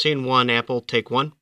[0.00, 1.32] Scene one, Apple, take one.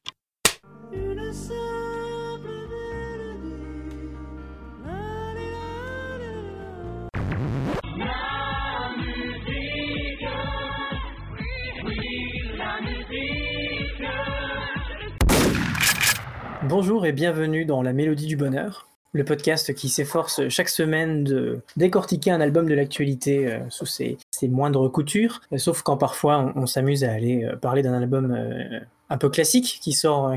[16.63, 21.61] Bonjour et bienvenue dans La Mélodie du Bonheur, le podcast qui s'efforce chaque semaine de
[21.77, 26.53] décortiquer un album de l'actualité euh, sous ses, ses moindres coutures, euh, sauf quand parfois
[26.57, 30.33] on, s'amuse à aller euh, parler d'un album euh, un peu classique qui sort,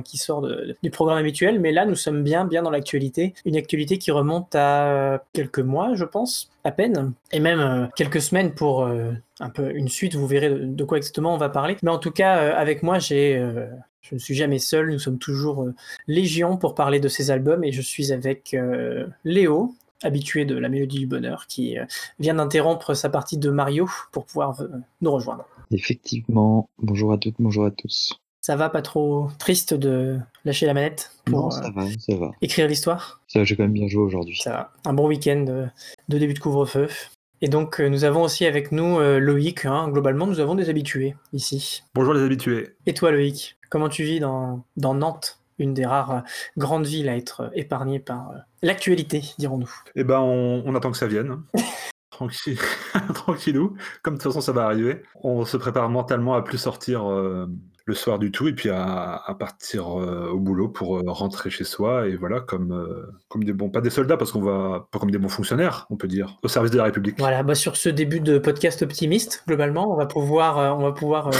[0.84, 4.55] du programme habituel, mais là nous sommes bien, bien dans l'actualité, une actualité qui remonte
[4.55, 8.88] à quelques mois, je pense, à peine, et même quelques semaines pour
[9.40, 11.77] un peu une suite, vous verrez de, quoi exactement on va parler.
[11.81, 13.66] Mais en tout cas, avec moi, je
[14.12, 15.68] ne suis jamais seul, nous sommes toujours
[16.05, 18.55] légion pour parler de ces albums, et je suis avec
[19.23, 21.85] Léo, habitué de la mélodie du bonheur, qui euh,
[22.20, 24.67] vient d'interrompre sa partie de Mario pour pouvoir euh,
[25.02, 25.45] nous rejoindre.
[25.71, 28.20] Effectivement, bonjour à toutes, bonjour à tous.
[28.41, 32.15] Ça va pas trop triste de lâcher la manette pour non, euh, ça va, ça
[32.15, 32.32] va.
[32.41, 33.21] écrire l'histoire?
[33.27, 34.40] Ça va, j'ai quand même bien joué aujourd'hui.
[34.41, 34.71] Ça va.
[34.85, 35.68] Un bon week-end de,
[36.07, 36.87] de début de couvre-feu.
[37.41, 39.65] Et donc, nous avons aussi avec nous euh, Loïc.
[39.65, 39.90] hein.
[39.90, 41.84] Globalement, nous avons des habitués ici.
[41.93, 42.76] Bonjour les habitués.
[42.85, 46.21] Et toi, Loïc, comment tu vis dans, dans Nantes, une des rares euh,
[46.57, 50.91] grandes villes à être euh, épargnée par euh, l'actualité, dirons-nous Eh ben, on, on attend
[50.91, 51.41] que ça vienne.
[52.12, 52.57] Tranquille,
[53.13, 53.77] tranquillou.
[54.02, 55.04] Comme de toute façon ça va arriver.
[55.24, 57.48] On se prépare mentalement à plus sortir euh,
[57.90, 61.63] le soir du tout et puis à, partir euh, au boulot pour euh, rentrer chez
[61.63, 65.00] soi et voilà comme euh, comme des bons pas des soldats parce qu'on va pas
[65.00, 67.16] comme des bons fonctionnaires on peut dire au service de la République.
[67.18, 71.31] Voilà, bah sur ce début de podcast optimiste, globalement, on va pouvoir, on va pouvoir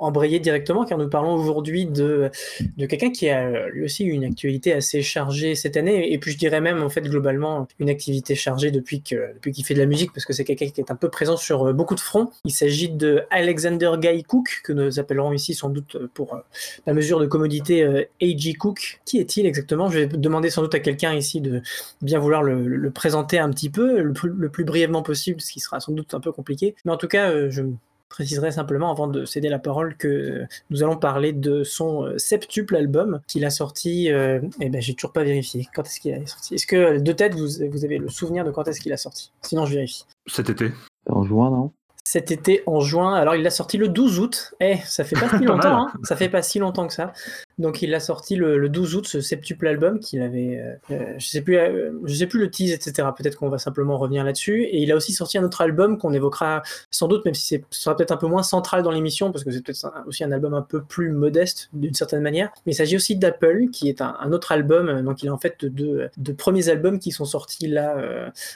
[0.00, 2.30] embrayer directement, car nous parlons aujourd'hui de,
[2.76, 6.38] de quelqu'un qui a lui aussi une actualité assez chargée cette année, et puis je
[6.38, 9.86] dirais même en fait globalement une activité chargée depuis que depuis qu'il fait de la
[9.86, 12.30] musique, parce que c'est quelqu'un qui est un peu présent sur beaucoup de fronts.
[12.44, 16.40] Il s'agit de Alexander Guy Cook, que nous appellerons ici sans doute euh, pour euh,
[16.86, 18.54] la mesure de commodité euh, A.G.
[18.54, 19.00] Cook.
[19.04, 19.88] Qui est-il exactement?
[19.88, 21.62] Je vais demander sans doute à quelqu'un ici de
[22.02, 25.52] bien vouloir le, le présenter un petit peu, le plus, le plus brièvement possible, ce
[25.52, 26.74] qui sera sans doute un peu compliqué.
[26.84, 27.62] Mais en tout cas, euh, je
[28.08, 33.20] préciserai simplement avant de céder la parole que nous allons parler de son septuple album
[33.26, 34.10] qu'il a sorti.
[34.10, 35.66] Euh, et ben, j'ai toujours pas vérifié.
[35.74, 38.50] Quand est-ce qu'il a sorti Est-ce que de tête vous, vous avez le souvenir de
[38.50, 39.32] quand est-ce qu'il a sorti?
[39.40, 40.04] Sinon, je vérifie.
[40.26, 40.72] Cet été.
[41.08, 41.72] En juin, non?
[42.04, 44.54] Cet été en juin, alors il l'a sorti le 12 août.
[44.60, 45.92] Eh, ça fait pas si longtemps, hein.
[46.02, 47.12] ça fait pas si longtemps que ça.
[47.58, 51.14] Donc il l'a sorti le, le 12 août, ce septuple album qu'il avait, euh, euh,
[51.18, 53.08] je sais plus, euh, je sais plus le tease, etc.
[53.16, 54.64] Peut-être qu'on va simplement revenir là-dessus.
[54.64, 57.56] Et il a aussi sorti un autre album qu'on évoquera sans doute, même si ce
[57.70, 60.54] sera peut-être un peu moins central dans l'émission, parce que c'est peut-être aussi un album
[60.54, 62.50] un peu plus modeste d'une certaine manière.
[62.66, 65.02] Mais il s'agit aussi d'Apple, qui est un, autre album.
[65.02, 67.96] Donc il a en fait deux de premiers albums qui sont sortis là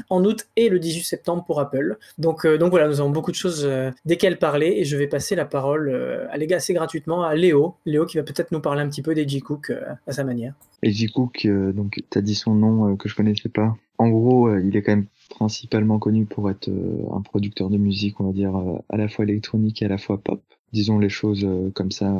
[0.08, 1.98] en août et le 18 septembre pour Apple.
[2.18, 3.68] Donc, donc voilà, nous avons beaucoup de choses
[4.04, 7.74] desquelles parler et je vais passer la parole à assez gratuitement à Léo.
[7.84, 10.54] Léo qui va peut-être nous parler un petit peu d'Edgy Cook euh, à sa manière.
[10.84, 11.08] A.J.
[11.08, 13.76] Cook, euh, donc t'as dit son nom euh, que je connaissais pas.
[13.98, 18.24] En gros, il est quand même principalement connu pour être un producteur de musique, on
[18.24, 18.54] va dire,
[18.90, 20.42] à la fois électronique et à la fois pop.
[20.74, 22.14] Disons les choses comme ça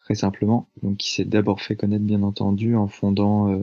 [0.00, 0.68] très simplement.
[0.82, 3.58] Donc il s'est d'abord fait connaître, bien entendu, en fondant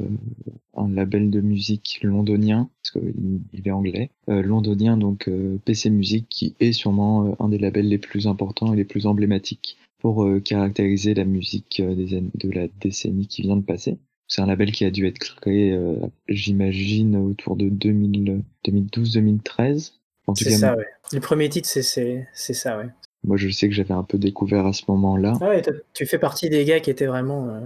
[0.75, 5.29] un label de musique londonien, parce qu'il il est anglais, londonien, donc
[5.63, 9.77] PC Music, qui est sûrement un des labels les plus importants et les plus emblématiques
[10.03, 13.97] pour euh, caractériser la musique euh, des années- de la décennie qui vient de passer.
[14.27, 15.95] C'est un label qui a dû être créé, euh,
[16.27, 19.93] j'imagine, autour de 2000 2012-2013.
[20.27, 20.85] En tout C'est ça, ouais.
[21.11, 22.85] Le premier titre, c'est- ça, ouais.
[23.25, 25.33] moi je sais que j'avais un peu découvert à ce moment-là.
[25.41, 25.61] Ah ouais,
[25.93, 27.59] tu fais partie des gars qui étaient vraiment, euh,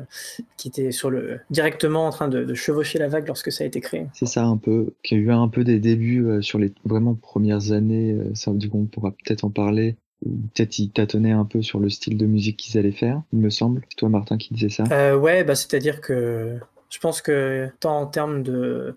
[0.58, 3.68] qui étaient sur le, directement en train de, de chevaucher la vague lorsque ça a
[3.68, 4.06] été créé.
[4.14, 7.16] C'est ça un peu, qui a eu un peu des débuts euh, sur les vraiment
[7.16, 11.46] premières années, euh, ça du coup on pourra peut-être en parler, peut-être ils tâtonnaient un
[11.46, 13.82] peu sur le style de musique qu'ils allaient faire, il me semble.
[13.90, 18.00] C'est toi Martin qui disais ça Euh, ouais, bah, c'est-à-dire que je pense que tant
[18.00, 18.96] en termes de,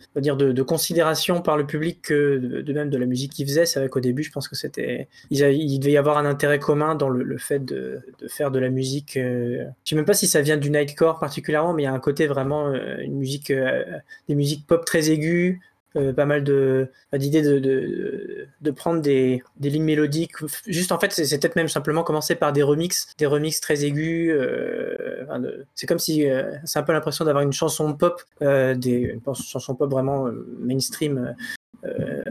[0.62, 4.00] considération par le public que de, même de la musique qu'ils faisaient, c'est vrai qu'au
[4.00, 7.64] début, je pense que c'était, il devait y avoir un intérêt commun dans le, fait
[7.64, 9.16] de, de faire de la musique.
[9.16, 11.92] euh, je sais même pas si ça vient du nightcore particulièrement, mais il y a
[11.92, 13.82] un côté vraiment euh, une musique, euh,
[14.28, 15.58] des musiques pop très aiguës.
[15.96, 20.34] Euh, pas mal de d'idées de, prendre des, lignes mélodiques.
[20.68, 24.30] Juste en fait c'est peut-être même simplement commencer par des remixes des remixes très aigus
[24.32, 29.34] euh, c'est comme si euh, c'est un peu l'impression d'avoir une chanson pop des une
[29.34, 30.28] chanson pop vraiment
[30.60, 31.34] mainstream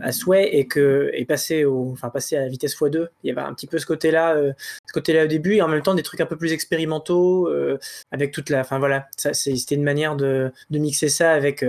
[0.02, 3.32] à souhait et que et passer au enfin passer à la vitesse x2 il y
[3.32, 4.38] avait un petit peu ce côté là
[4.86, 7.50] ce côté là au début et en même temps des trucs un peu plus expérimentaux
[8.12, 11.66] avec toute la enfin voilà c'était une manière de, mixer ça avec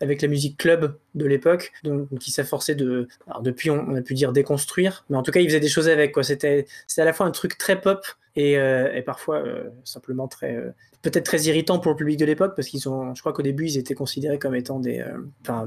[0.00, 1.72] avec la musique club de l'époque,
[2.20, 5.46] qui s'efforçait de, alors depuis on, a pu dire déconstruire, mais en tout cas il
[5.46, 6.14] faisait des choses avec.
[6.22, 6.66] C'était,
[6.98, 8.04] à la fois un truc très pop
[8.34, 9.42] et, et parfois
[9.84, 13.32] simplement très peut-être très irritant pour le public de l'époque parce qu'ils ont, je crois
[13.32, 15.04] qu'au début ils étaient considérés comme étant des,
[15.42, 15.66] enfin,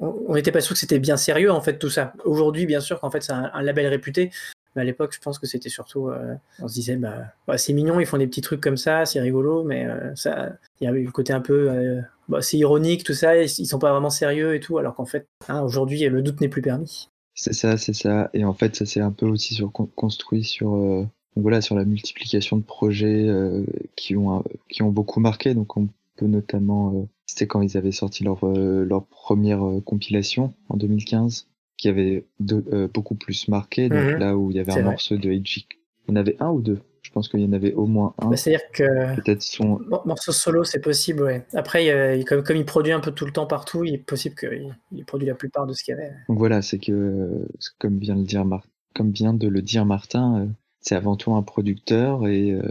[0.00, 2.12] on n'était pas sûr que c'était bien sérieux en fait tout ça.
[2.24, 4.30] Aujourd'hui, bien sûr qu'en fait c'est un, label réputé,
[4.74, 6.10] mais à l'époque, je pense que c'était surtout,
[6.60, 9.64] on se disait, bah, c'est mignon, ils font des petits trucs comme ça, c'est rigolo,
[9.64, 9.86] mais
[10.16, 10.50] ça,
[10.80, 13.78] il y a eu le côté un peu, bah, c'est ironique, tout ça, ils, sont
[13.78, 17.08] pas vraiment sérieux et tout, alors qu'en fait, hein, aujourd'hui, le doute n'est plus permis.
[17.34, 18.30] C'est ça, c'est ça.
[18.32, 21.06] Et en fait, ça s'est un peu aussi sur, construit sur, euh,
[21.36, 23.64] voilà, sur la multiplication de projets euh,
[23.94, 25.54] qui, ont, qui ont beaucoup marqué.
[25.54, 26.94] Donc, on peut notamment.
[26.94, 32.24] Euh, c'était quand ils avaient sorti leur, leur première compilation en 2015, qui avait
[32.94, 33.88] beaucoup plus marqué.
[33.88, 34.18] Donc, mhm.
[34.18, 35.66] là où il y avait un morceau de Eiji.
[36.08, 36.80] Il y en avait un ou deux?
[37.16, 38.28] Pense qu'il y en avait au moins un.
[38.28, 39.16] Bah, c'est-à-dire que.
[39.16, 39.80] Peut-être son.
[40.04, 41.46] Morceau solo, c'est possible, ouais.
[41.54, 45.04] Après, comme, comme, il produit un peu tout le temps partout, il est possible qu'il
[45.06, 46.12] produit la plupart de ce qu'il y avait.
[46.28, 47.48] Donc voilà, c'est que,
[47.78, 48.44] comme vient, le dire
[48.96, 50.46] comme vient de le dire Martin, euh,
[50.80, 52.62] c'est avant tout un producteur et euh,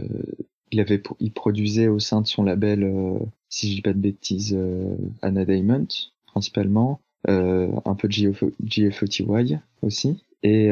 [0.72, 3.18] il, avait, il produisait au sein de son label, euh,
[3.48, 4.58] si je dis pas de bêtises,
[5.22, 5.88] Anna Diamond,
[6.26, 10.22] principalement, un peu GFOTY aussi.
[10.42, 10.70] Et,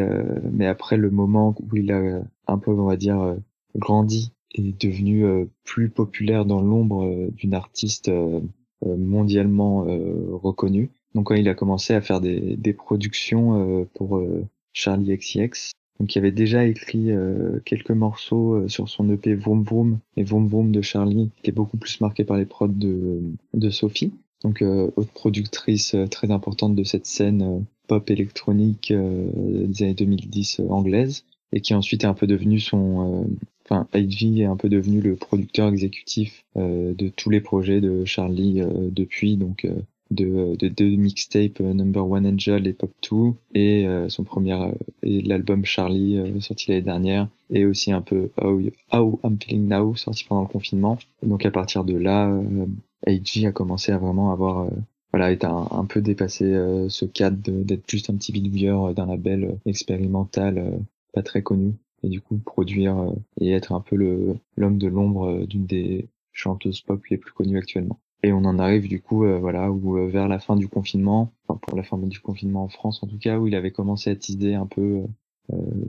[0.53, 3.37] mais après le moment où il a un peu, on va dire,
[3.77, 8.41] grandi et est devenu euh, plus populaire dans l'ombre euh, d'une artiste euh,
[8.83, 9.87] mondialement
[10.43, 10.91] reconnue.
[11.15, 14.23] Donc quand il a commencé à faire des, des productions pour
[14.75, 17.09] Charlie XCX, donc il avait déjà écrit
[17.65, 21.79] quelques morceaux sur son EP Vroom Vroom et Vroom Vroom de Charlie, qui est beaucoup
[21.79, 23.23] plus marqué par les prods de,
[23.55, 24.13] de Sophie,
[24.43, 31.63] donc autre productrice très importante de cette scène pop électronique des années 2010 anglaise, et
[31.63, 33.31] qui ensuite est un peu devenu son,
[33.65, 38.05] enfin Ivy est un peu devenu le producteur exécutif euh, de tous les projets de
[38.05, 39.75] Charlie euh, depuis donc euh,
[40.11, 44.57] de, de deux mixtapes Number One Angel et Pop 2 et son premier
[45.03, 50.25] et l'album Charlie sorti l'année dernière et aussi un peu How, I'm Feeling Now sorti
[50.25, 50.99] pendant le confinement.
[51.23, 52.31] Donc à partir de là
[53.07, 54.69] AG a commencé à vraiment avoir
[55.11, 56.45] voilà, est un, un peu dépassé
[56.89, 60.81] ce cadre d'être juste un petit bidouilleur d'un label expérimental
[61.13, 61.73] pas très connu
[62.05, 65.67] et du coup produire euh, et être un peu le l'homme de l'ombre euh, d'une
[65.67, 67.99] des chanteuses pop les plus connues actuellement.
[68.23, 71.59] Et on en arrive du coup, euh, voilà, où vers la fin du confinement, enfin
[71.63, 74.17] pour la fin du confinement en France en tout cas, où il avait commencé à
[74.17, 75.03] teaser un peu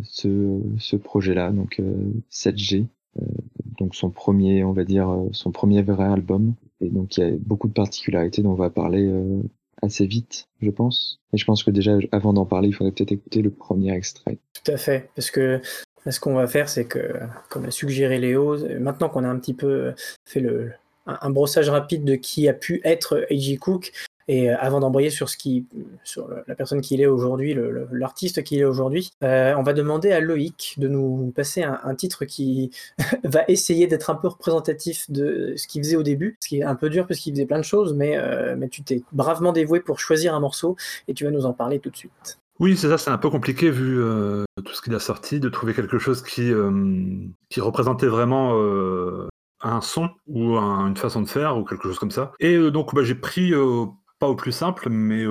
[0.04, 1.82] ce, ce projet-là, donc
[2.30, 2.88] 7G,
[3.78, 6.56] donc son premier, on va dire, son premier vrai album.
[6.82, 9.10] Et donc il y a beaucoup de particularités dont on va parler
[9.82, 11.22] assez vite, je pense.
[11.32, 14.40] Et je pense que déjà, avant d'en parler, il faudrait peut-être écouter le premier extrait.
[14.54, 15.62] Tout à fait, parce que
[16.12, 17.14] ce qu'on va faire, c'est que,
[17.50, 19.94] comme a suggéré Léo, maintenant qu'on a un petit peu
[20.26, 20.72] fait le,
[21.06, 23.58] un, brossage rapide de qui a pu être A.J.
[23.58, 23.92] Cook,
[24.28, 25.66] et euh, avant d'embrayer sur ce qui,
[26.04, 27.56] sur la personne qu'il est aujourd'hui,
[27.92, 32.26] l'artiste qu'il est aujourd'hui, euh, on va demander à Loïc de nous passer un, titre
[32.26, 32.72] qui
[33.24, 36.64] va essayer d'être un peu représentatif de ce qu'il faisait au début, ce qui est
[36.64, 39.52] un peu dur parce qu'il faisait plein de choses, mais, euh, mais tu t'es bravement
[39.52, 40.76] dévoué pour choisir un morceau
[41.08, 42.40] et tu vas nous en parler tout de suite.
[42.60, 45.50] Oui, c'est ça, c'est un peu compliqué vu euh, tout ce qu'il a sorti, de
[45.50, 46.72] trouver quelque chose qui, euh,
[47.50, 49.28] qui représentait vraiment euh,
[49.60, 52.32] un son ou une façon de faire ou quelque chose comme ça.
[52.40, 53.52] Et donc bah, j'ai pris,
[54.20, 55.26] pas au plus simple, mais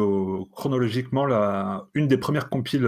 [0.52, 2.86] chronologiquement, la, une des premières compiles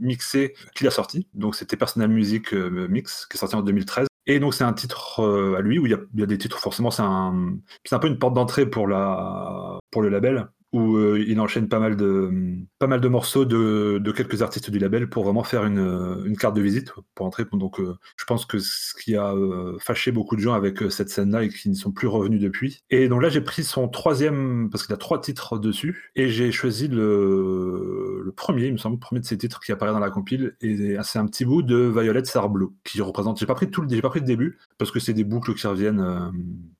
[0.00, 1.26] mixées qu'il a sorti.
[1.32, 4.06] Donc c'était Personal Music Mix, qui est sorti en 2013.
[4.26, 5.22] Et donc c'est un titre
[5.56, 8.00] à lui où il y, a, y, a, des titres forcément c'est un c'est un
[8.00, 11.96] peu une porte d'entrée pour la pour le label où euh, il enchaîne pas mal
[11.96, 12.30] de,
[12.78, 16.36] pas mal de morceaux de, de quelques artistes du label pour vraiment faire une, une
[16.36, 17.44] carte de visite pour entrer.
[17.52, 21.08] Donc, euh, je pense que ce qui a euh, fâché beaucoup de gens avec cette
[21.08, 22.82] scène-là et qui ne sont plus revenus depuis.
[22.90, 26.52] Et donc là, j'ai pris son troisième, parce qu'il a trois titres dessus, et j'ai
[26.52, 29.98] choisi le, le premier, il me semble, le premier de ces titres qui apparaît dans
[29.98, 33.38] la compile, et c'est un petit bout de Violet Sarbleu qui représente.
[33.38, 35.54] J'ai pas pris tout le, j'ai pas pris le début parce que c'est des boucles
[35.54, 36.32] qui reviennent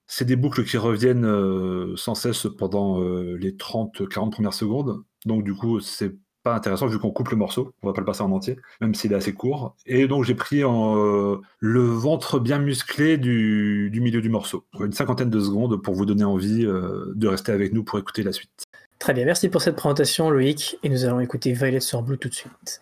[0.07, 5.03] c'est des boucles qui reviennent euh, sans cesse pendant euh, les 30-40 premières secondes.
[5.25, 7.73] Donc du coup, c'est pas intéressant vu qu'on coupe le morceau.
[7.83, 9.75] On va pas le passer en entier, même s'il est assez court.
[9.85, 14.65] Et donc j'ai pris euh, le ventre bien musclé du, milieu du morceau.
[14.79, 18.33] Une cinquantaine de secondes pour vous donner envie de rester avec nous pour écouter la
[18.33, 18.65] suite.
[19.01, 20.79] Très bien, merci pour cette présentation Loïc.
[20.85, 22.81] Et nous allons écouter Violet sur Blue tout de suite.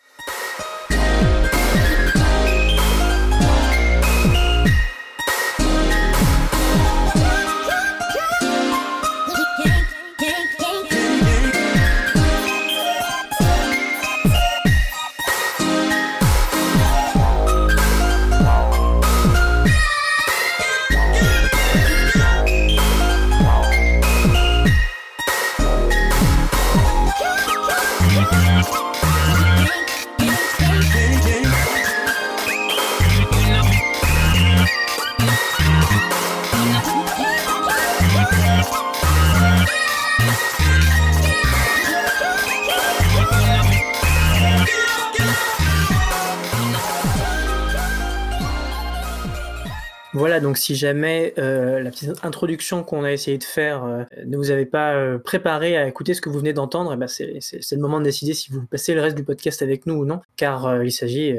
[50.15, 54.37] Voilà, donc si jamais euh, la petite introduction qu'on a essayé de faire euh, ne
[54.37, 57.41] vous avait pas euh, préparé à écouter ce que vous venez d'entendre, eh ben c'est,
[57.51, 60.21] le moment de décider si vous passez le reste du podcast avec nous ou non,
[60.37, 61.35] car il s'agit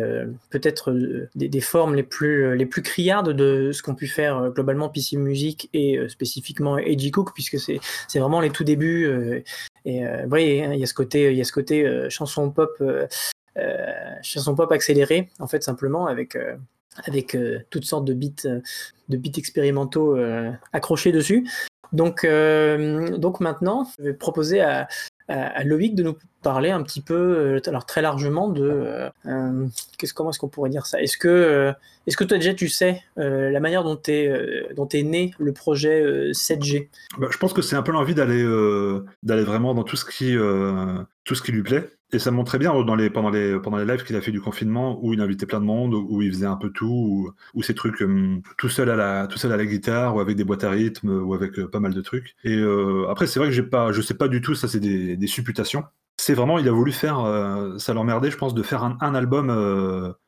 [0.49, 0.93] peut-être
[1.35, 5.69] des, formes les plus, les plus criardes de ce qu'ont pu faire globalement PC Music
[5.73, 7.79] et spécifiquement Edgy Cook, puisque c'est,
[8.19, 9.41] vraiment les tout débuts.
[9.85, 12.83] et vous voyez, hein, il y a ce côté, y a ce côté chanson pop,
[14.21, 16.37] chanson pop accélérée, en fait, simplement avec.
[17.03, 18.61] Avec euh, toutes sortes de beats, euh,
[19.09, 21.47] de beats expérimentaux euh, accrochés dessus.
[21.93, 24.87] Donc, donc maintenant, je vais proposer à,
[25.63, 29.09] Loïc de nous parler un petit peu, alors très largement, de
[29.97, 30.99] qu'est-ce, comment est-ce qu'on pourrait dire ça?
[30.99, 31.73] Est-ce que,
[32.05, 36.01] est-ce que toi déjà tu sais la manière dont est, dont est né le projet
[36.01, 38.43] euh, 7G Bah, je pense que c'est un peu l'envie d'aller
[39.23, 40.35] d'aller vraiment dans tout ce qui
[41.23, 41.87] tout ce qui lui plaît.
[42.15, 44.39] Et ça me montrait bien dans les, pendant, les, pendant lives qu'il a fait du
[44.39, 47.61] confinement, où il invitait plein de monde, où il faisait un peu tout, où, où
[47.61, 50.45] ces trucs euh, tout, seul à la, tout seul à la guitare, ou avec des
[50.45, 52.37] boîtes à rythme, ou avec euh, pas mal de trucs.
[52.45, 55.27] Et euh, après, c'est vrai que pas, je sais pas du tout, ça c'est des,
[55.27, 55.83] supputations.
[56.15, 57.17] C'est vraiment, il a voulu faire,
[57.77, 59.49] ça l'emmerdait, je pense, de faire un, album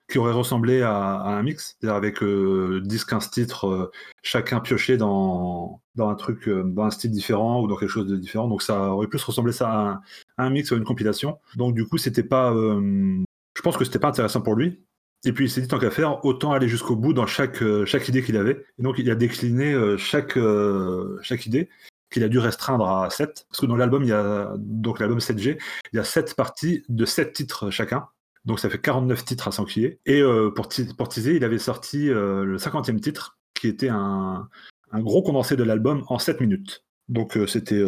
[0.10, 3.92] qui aurait ressemblé à, un mix, c'est-à-dire avec euh, 10-15 titres, euh,
[4.24, 8.08] chacun pioché dans, dans un truc, euh, dans un style différent ou dans quelque chose
[8.08, 8.48] de différent.
[8.48, 10.02] Donc ça aurait plus ressemblé ça à un,
[10.38, 11.40] à un mix ou à une compilation.
[11.56, 13.22] Donc du coup, c'était pas, euh,
[13.56, 14.80] je pense que c'était pas intéressant pour lui.
[15.26, 17.86] Et puis il s'est dit tant qu'à faire, autant aller jusqu'au bout dans chaque, euh,
[17.86, 18.66] chaque idée qu'il avait.
[18.80, 21.70] Et donc il a décliné euh, chaque, euh, chaque idée
[22.12, 23.46] qu'il a dû restreindre à 7.
[23.50, 25.60] Parce que dans l'album, il y a donc l'album 7G,
[25.92, 28.08] il y a 7 parties de 7 titres chacun.
[28.48, 30.00] Donc ça fait 49 titres à s'enquiller.
[30.06, 34.48] Et euh, pour, teaser, il avait sorti euh, le 50e titre, qui était un,
[34.94, 36.86] gros condensé de l'album en 7 minutes.
[37.10, 37.84] Donc euh, c'était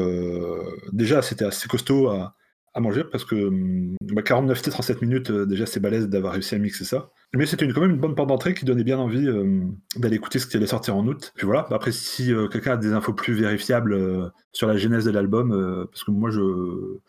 [0.91, 2.35] déjà c'était assez costaud à,
[2.77, 6.55] manger parce que hum, bah, 49 titres en 7 minutes, déjà c'est balèze d'avoir réussi
[6.55, 7.09] à mixer ça.
[7.35, 9.61] Mais c'était quand même une bonne porte d'entrée qui donnait bien envie euh,
[9.97, 11.31] d'aller écouter ce qui allait sortir en août.
[11.35, 15.05] Puis voilà, après si euh, quelqu'un a des infos plus vérifiables euh, sur la genèse
[15.05, 16.41] de l'album, parce que moi je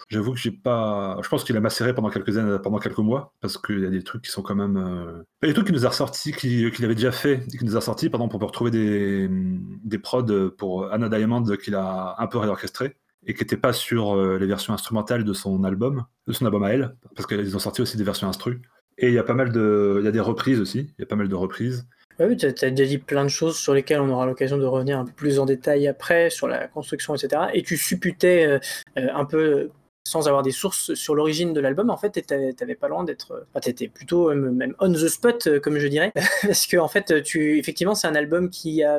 [0.09, 1.19] j'avoue que j'ai pas.
[1.23, 3.91] Je pense qu'il a macéré pendant quelques années, pendant quelques mois, parce qu'il y a
[3.91, 5.25] des trucs qui sont quand même.
[5.43, 7.81] Il des trucs qu'il nous a ressortis, qui- qu'il avait déjà fait, qu'il nous a
[7.81, 12.37] sortis, par exemple, pour retrouver des, des prods pour Anna Diamond qu'il a un peu
[12.37, 12.95] réorchestré
[13.27, 16.71] et qui n'étaient pas sur les versions instrumentales de son album, de son album à
[16.75, 18.61] elle, parce qu'ils ont sorti aussi des versions instru.
[19.03, 21.03] Et il y a pas mal de, il y a des reprises aussi, il y
[21.03, 21.87] a pas mal de reprises.
[22.19, 24.99] Oui, tu as, déjà dit plein de choses sur lesquelles on aura l'occasion de revenir
[24.99, 27.45] un peu plus en détail après, sur la construction, etc.
[27.55, 28.59] Et tu supputais euh,
[28.99, 29.71] euh, un peu,
[30.11, 33.33] sans avoir des sources sur l'origine de l'album, en fait, t'avais pas loin d'être.
[33.33, 36.13] euh, Enfin, tu étais plutôt euh, même on the spot, euh, comme je dirais.
[36.43, 38.99] Parce que, en fait, tu, effectivement, c'est un album qui, a,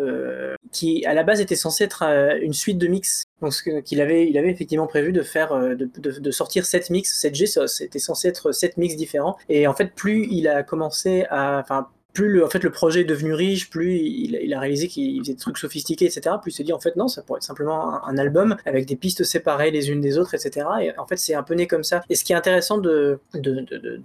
[0.71, 2.03] qui, à la base, était censé être
[2.41, 3.23] une suite de mix.
[3.41, 3.53] Donc,
[3.83, 7.21] qu'il avait, il avait effectivement prévu de faire, de, de, sortir 7 mix.
[7.21, 9.37] 7G, ça, c'était censé être 7 mix différents.
[9.49, 11.59] Et en fait, plus il a commencé à.
[11.59, 15.19] Enfin, plus le, en fait, le projet est devenu riche, plus il, a réalisé qu'il
[15.21, 16.35] faisait des trucs sophistiqués, etc.
[16.41, 18.95] Plus il s'est dit, en fait, non, ça pourrait être simplement un, album avec des
[18.95, 20.67] pistes séparées les unes des autres, etc.
[20.81, 22.01] Et en fait, c'est un peu né comme ça.
[22.09, 23.19] Et ce qui est intéressant de,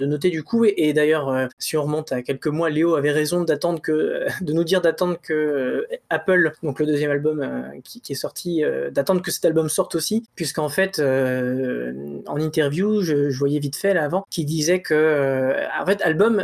[0.01, 3.43] noter du coup, et, d'ailleurs, euh, si on remonte à quelques mois, Léo avait raison
[3.43, 8.13] d'attendre que, de nous dire d'attendre que euh, Apple, donc le deuxième album euh, qui,
[8.13, 13.31] est sorti, euh, d'attendre que cet album sorte aussi, puisqu'en fait, euh, en interview, je,
[13.31, 16.43] je, voyais vite fait là avant, qui disait que, euh, en fait, album,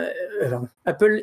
[0.84, 1.22] Apple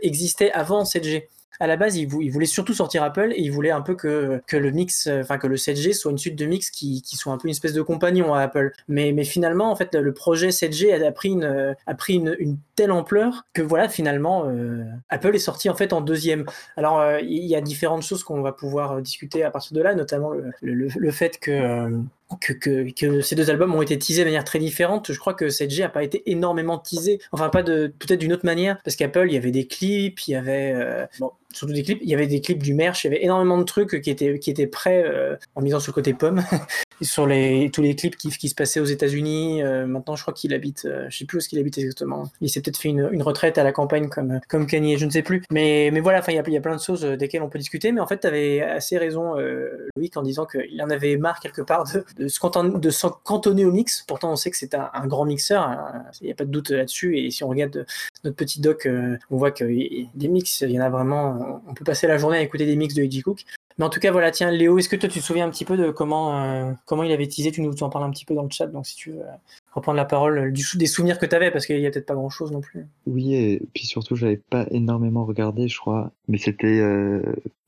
[0.54, 1.24] avant 7G
[1.60, 4.72] à la base, il, voulait surtout sortir Apple et il voulait un peu que, le
[4.72, 7.52] mix, enfin que le 7G soit une suite de mix qui, soit un peu une
[7.52, 8.72] espèce de compagnon à Apple.
[8.88, 12.92] Mais, mais finalement, en fait, le projet 7G a pris une, a pris une, telle
[12.92, 16.46] ampleur que voilà, finalement, euh, Apple est sorti en fait en deuxième.
[16.78, 19.96] Alors, euh, il y a différentes choses qu'on va pouvoir discuter à partir de là,
[19.96, 20.32] notamment
[20.62, 21.90] le, fait que, euh,
[22.38, 25.12] que, que, que, ces deux albums ont été teasés de manière très différente.
[25.12, 28.46] Je crois que 7G n'a pas été énormément teasé, enfin pas de peut-être d'une autre
[28.46, 31.84] manière, parce qu'Apple, il y avait des clips, il y avait euh, bon, surtout des
[31.84, 34.10] clips, il y avait des clips du merch, il y avait énormément de trucs qui
[34.10, 36.44] étaient qui étaient prêts euh, en misant sur le côté pomme
[37.02, 39.64] sur les tous les clips qui, qui se passaient aux États-Unis.
[39.64, 42.32] Euh, maintenant, je crois qu'il habite, euh, je sais plus où est-ce qu'il habite exactement.
[42.42, 45.12] Il s'est peut-être fait une, une, retraite à la campagne comme comme Kanye, je ne
[45.12, 45.44] sais plus.
[45.52, 47.92] Mais mais voilà, il y a, y plein de choses desquelles on peut discuter.
[47.92, 51.62] Mais en fait, tu assez raison, euh, Loïc, en disant qu'il en avait marre quelque
[51.62, 52.92] part de, de se cantonner, de
[53.24, 54.04] cantonner au mix.
[54.08, 56.04] Pourtant, on sait que c'est un, un, grand mixeur, hein.
[56.22, 57.18] il n'y a pas de doute là-dessus.
[57.18, 57.86] Et si on regarde
[58.24, 61.62] notre petit doc, euh, on voit que des mix, il y en a vraiment.
[61.68, 63.46] On peut passer la journée à écouter des mix de Eddie Cook.
[63.80, 65.64] Mais en tout cas, voilà, tiens, Léo, est-ce que toi tu te souviens un petit
[65.64, 67.52] peu de comment, euh, comment il avait teasé?
[67.52, 69.32] Tu nous en parles un petit peu dans le chat, donc si tu veux euh,
[69.72, 72.14] reprendre la parole du, des souvenirs que tu avais, parce qu'il n'y a peut-être pas
[72.16, 72.86] grand-chose non plus.
[73.08, 77.22] Oui, et puis surtout, j'avais pas énormément regardé, je crois, mais c'était euh,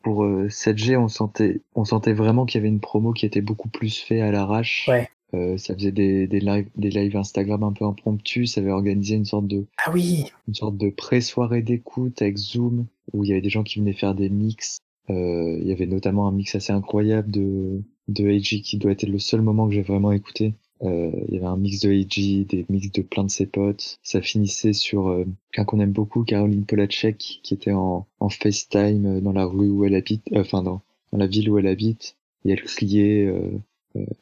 [0.04, 3.70] pour 7G, on sentait, on sentait vraiment qu'il y avait une promo qui était beaucoup
[3.70, 4.88] plus fait à l'arrache.
[4.90, 5.10] Ouais.
[5.34, 9.16] Euh, ça faisait des, des lives des lives Instagram un peu impromptus, ça avait organisé
[9.16, 13.32] une sorte de ah oui une sorte de pré-soirée d'écoute avec Zoom où il y
[13.32, 14.91] avait des gens qui venaient faire des mix Euh,
[15.62, 19.42] il y avait notamment un mix assez incroyable de, de qui doit être le seul
[19.42, 20.54] moment que j'ai vraiment écouté.
[20.84, 24.00] Euh, il y avait un mix de AG, des mix de plein de ses potes.
[24.04, 29.22] Ça finissait sur euh, qu'un qu'on aime beaucoup, Caroline Polacek, qui était en, en FaceTime
[29.22, 32.18] dans la rue où elle habite, euh, enfin dans, dans la ville où elle habite,
[32.46, 33.52] et elle criait, euh,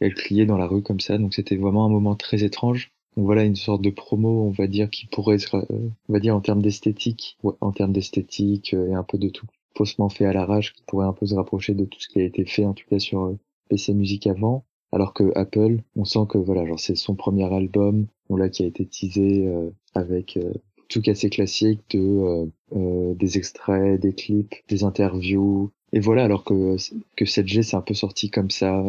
[0.01, 1.17] elle criait dans la rue comme ça.
[1.17, 2.91] Donc c'était vraiment un moment très étrange.
[3.15, 6.41] Donc voilà une sorte de promo, on va dire, qui pourrait on va dire en
[6.41, 9.48] termes d'esthétique, en termes d'esthétique et un peu de tout
[9.79, 12.24] faussement fait à l'arrache, qui pourrait un peu se rapprocher de tout ce qui a
[12.25, 13.33] été fait, en tout cas sur
[13.69, 14.65] PC Music avant.
[14.91, 18.63] Alors que Apple, on sent que voilà, genre c'est son premier album, on l'a qui
[18.63, 20.51] a été teasé euh, avec euh,
[20.89, 22.45] tout assez classique de euh,
[22.75, 25.71] euh, des extraits, des clips, des interviews.
[25.93, 26.75] Et voilà, alors que
[27.15, 28.83] que 7G c'est un peu sorti comme ça,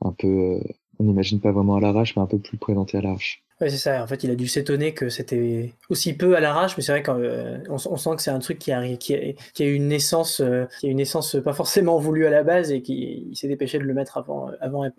[0.00, 0.60] un peu,
[0.98, 3.42] on n'imagine pas vraiment à l'arrache, mais un peu plus présenté à l'arrache.
[3.60, 4.02] Ouais, c'est ça.
[4.02, 7.02] En fait, il a dû s'étonner que c'était aussi peu à l'arrache, mais c'est vrai
[7.02, 10.40] qu'on euh, on sent que c'est un truc qui a, qui a, a une naissance,
[10.40, 13.78] euh, qui a une naissance pas forcément voulue à la base et qui s'est dépêché
[13.78, 14.50] de le mettre avant,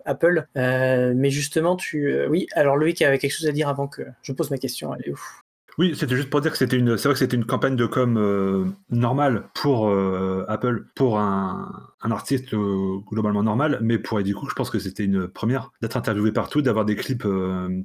[0.04, 0.48] Apple.
[0.56, 2.48] Euh, mais justement, tu, euh, oui.
[2.52, 4.90] Alors Loïc avait quelque chose à dire avant que je pose ma question.
[4.90, 5.42] Allez, ouf.
[5.78, 7.86] Oui, c'était juste pour dire que c'était une, c'est vrai que c'était une campagne de
[7.86, 11.70] com euh, normale pour euh, Apple, pour un,
[12.02, 15.70] un artiste euh, globalement normal, mais pour Eddie Cook, je pense que c'était une première
[15.80, 17.24] d'être interviewé partout, d'avoir des clips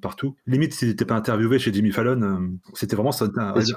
[0.02, 0.36] partout.
[0.48, 3.28] Limite, s'il n'était pas interviewé chez Jimmy Fallon, c'était vraiment ça.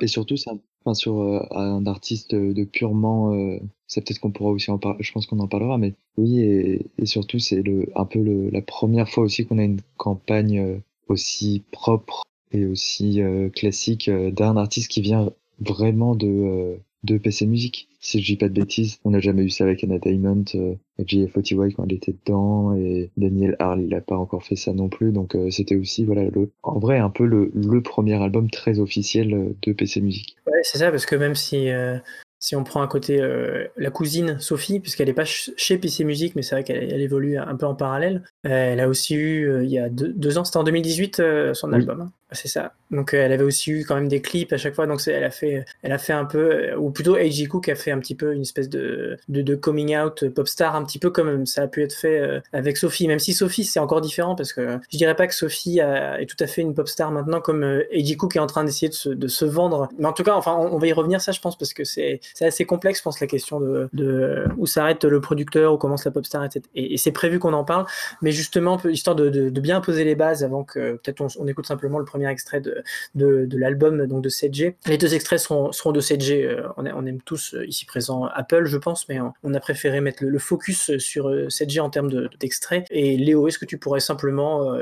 [0.01, 0.53] Et, surtout, ça,
[0.85, 1.21] enfin, sur
[1.55, 5.49] un artiste de purement, c'est peut-être qu'on pourra aussi en parler, je pense qu'on en
[5.49, 9.47] parlera, mais oui, et, et surtout, c'est le, un peu le, la première fois aussi
[9.47, 12.23] qu'on a une campagne aussi propre
[12.57, 17.89] et aussi euh, classique euh, d'un artiste qui vient vraiment de, euh, de PC Music.
[18.01, 20.75] Si je dis pas de bêtises, on n'a jamais eu ça avec Anna Diamond, euh,
[21.01, 24.89] GF41 quand elle était dedans, et Daniel Harl, il a pas encore fait ça non
[24.89, 28.79] plus, donc c'était aussi, voilà, le, en vrai, un peu le, le premier album très
[28.79, 30.37] officiel de PC Music.
[30.47, 31.99] Ouais, c'est ça, parce que même si euh,
[32.39, 36.05] si on prend à côté euh, la cousine Sophie, puisqu'elle n'est pas ch chez PC
[36.05, 39.15] Music, mais c'est vrai qu'elle elle évolue un peu en parallèle, euh, elle a aussi
[39.15, 41.17] eu, euh, il y a deux, deux ans, c'était en 2018,
[41.55, 41.75] son oui.
[41.75, 42.11] album.
[42.33, 42.73] C'est ça.
[42.91, 45.31] Donc elle avait aussi eu quand même des clips à chaque fois, donc elle a
[45.31, 47.47] fait, elle a fait un peu, ou plutôt A.G.
[47.47, 49.17] Cook a fait un petit peu une espèce de,
[49.61, 53.07] coming out pop star, un petit peu comme ça a pu être fait avec Sophie,
[53.07, 56.37] même si Sophie c'est encore différent, parce que je dirais pas que Sophie est tout
[56.43, 58.17] à fait une pop star maintenant, comme A.G.
[58.17, 59.89] Cook est en train d'essayer de se, vendre.
[59.99, 62.21] Mais en tout cas, enfin, on, va y revenir ça, je pense, parce que c'est
[62.41, 66.27] assez complexe, je pense, la question de, où s'arrête le producteur, où commence la pop
[66.27, 66.63] star, etc.
[66.75, 67.87] Et, c'est prévu qu'on en parle,
[68.21, 71.99] mais justement, histoire de, bien poser les bases avant que peut-être on, on, écoute simplement
[71.99, 72.83] le premier extrait de,
[73.15, 74.75] de, de l'album donc de 7G.
[74.87, 76.45] Les deux extraits seront, de 7G.
[76.45, 80.25] Euh, on, aime tous euh, ici présent Apple, je pense, mais on a préféré mettre
[80.25, 82.87] le, focus sur 7G euh, en termes d'extraits.
[82.91, 84.77] et Léo, est-ce que tu pourrais simplement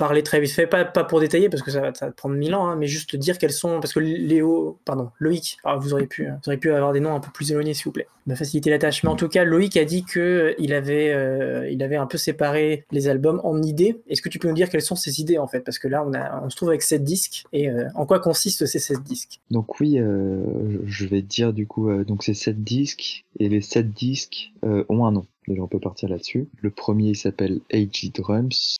[0.00, 2.34] parler très vite fait, pas, pas pour détailler parce que ça va, ça va prendre
[2.34, 5.92] mille ans, hein, mais juste dire quels sont, parce que Léo, pardon, Loïc, alors vous
[5.92, 8.08] auriez pu, vous auriez pu avoir des noms un peu plus éloignés s'il vous plaît,
[8.26, 9.04] me faciliter la tâche.
[9.04, 12.86] Mais en tout cas, Loïc a dit que il avait, euh, avait un peu séparé
[12.90, 14.00] les albums en idées.
[14.08, 16.04] Est-ce que tu peux nous dire quelles sont ces idées en fait, parce que là
[16.42, 19.40] on se trouve avec sept disques et euh, en quoi consistent ces sept disques?
[19.50, 23.60] Donc oui, euh, je vais dire du coup, euh, donc c'est sept disques et les
[23.60, 25.26] sept disques euh, ont un nom.
[25.48, 26.48] Déjà on peut partir là-dessus.
[26.60, 28.76] Le premier s'appelle AG Drums.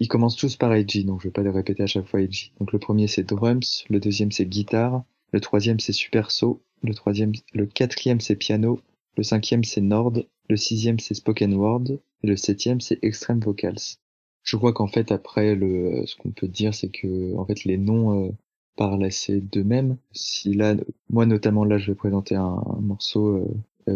[0.00, 2.52] Ils commencent tous par AG, donc je vais pas les répéter à chaque fois AG.
[2.60, 6.94] Donc le premier c'est drums, le deuxième c'est guitare, le troisième c'est super saut, le
[6.94, 8.80] troisième, le quatrième c'est piano,
[9.16, 10.12] le cinquième c'est nord,
[10.48, 11.84] le sixième c'est spoken word,
[12.22, 13.96] et le septième c'est extreme vocals.
[14.42, 17.78] Je crois qu'en fait après le, ce qu'on peut dire c'est que en fait les
[17.78, 18.30] noms euh,
[18.76, 19.96] parlent assez d'eux-mêmes.
[20.12, 20.74] Si là,
[21.10, 23.46] moi notamment là je vais présenter un, morceau euh,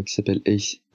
[0.05, 0.43] qui s'appelle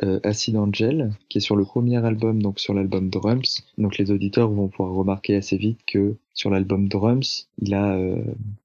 [0.04, 3.64] euh, Acid Angel, qui est sur le premier album, donc sur l'album Drums.
[3.78, 8.22] Donc les auditeurs vont pouvoir remarquer assez vite que sur l'album Drums, il a euh,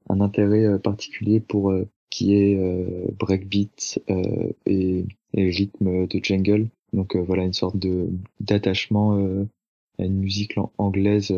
[0.08, 4.00] un intérêt euh, particulier pour euh, qui est euh, breakbeat
[4.64, 6.68] et, et rythme de jungle.
[6.92, 8.08] Donc voilà une sorte de
[8.40, 9.16] d'attachement
[9.98, 11.34] à une musique anglaise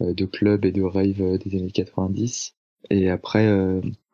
[0.00, 2.56] de club et de rave des années 90.
[2.88, 3.46] Et après,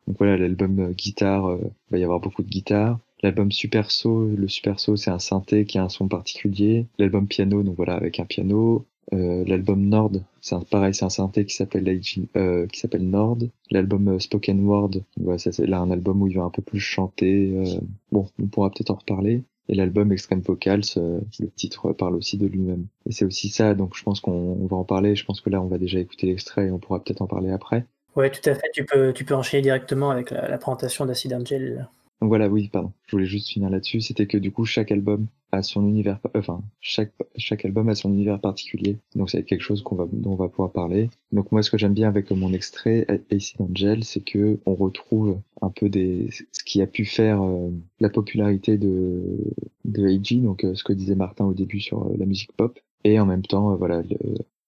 [0.07, 1.57] donc voilà l'album guitare,
[1.91, 5.65] va y avoir beaucoup de guitare L'album Super So, le Super So, c'est un synthé
[5.65, 6.87] qui a un son particulier.
[6.99, 8.87] L'album Piano, donc voilà, avec un piano.
[9.13, 12.01] Euh, l'album Nord, c'est pareil, c'est un synthé qui s'appelle
[12.37, 13.39] euh, qui s'appelle Nord.
[13.71, 16.81] L'album euh, Spoken Word, voilà, c'est là un album où il va un peu plus
[16.81, 17.53] chanter.
[17.55, 19.45] Euh, bon, on pourra peut-être en reparler.
[19.69, 22.87] Et l'album Extreme Vocals, euh, le titre parle aussi de lui-même.
[23.09, 25.17] Et c'est aussi ça, donc je pense qu'on va en parler.
[25.17, 27.51] Je pense que là, on va déjà écouter l'extrait et on pourra peut-être en parler
[27.51, 27.87] après.
[28.15, 28.71] Ouais, tout à fait.
[28.73, 31.89] Tu peux, tu peux enchaîner directement avec la, la présentation d'Acid Angel.
[32.23, 32.93] Voilà, oui, pardon.
[33.07, 34.01] Je voulais juste finir là-dessus.
[34.01, 38.13] C'était que du coup, chaque album a son univers, enfin, chaque, chaque album a son
[38.13, 38.99] univers particulier.
[39.15, 41.11] Donc c'est quelque chose qu'on va, dont on va pouvoir parler.
[41.33, 45.41] Donc moi, ce que j'aime bien avec mon extrait Acid Angel, c'est que on retrouve
[45.61, 49.39] un peu des, ce qui a pu faire euh, la popularité de,
[49.85, 53.27] de AG, donc ce que disait Martin au début sur la musique pop, et en
[53.27, 54.03] même temps, voilà,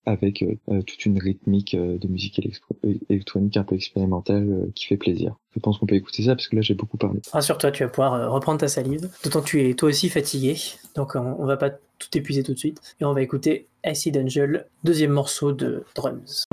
[0.08, 0.44] avec
[0.86, 2.40] toute une rythmique de musique
[3.08, 5.36] électronique un peu expérimentale qui fait plaisir.
[5.54, 7.20] Je pense qu'on peut écouter ça parce que là j'ai beaucoup parlé.
[7.32, 10.56] Rassure-toi, tu vas pouvoir reprendre ta salive, d'autant que tu es toi aussi fatigué,
[10.94, 14.16] donc on, on va pas tout épuiser tout de suite, et on va écouter Acid
[14.16, 16.44] Angel, deuxième morceau de Drums.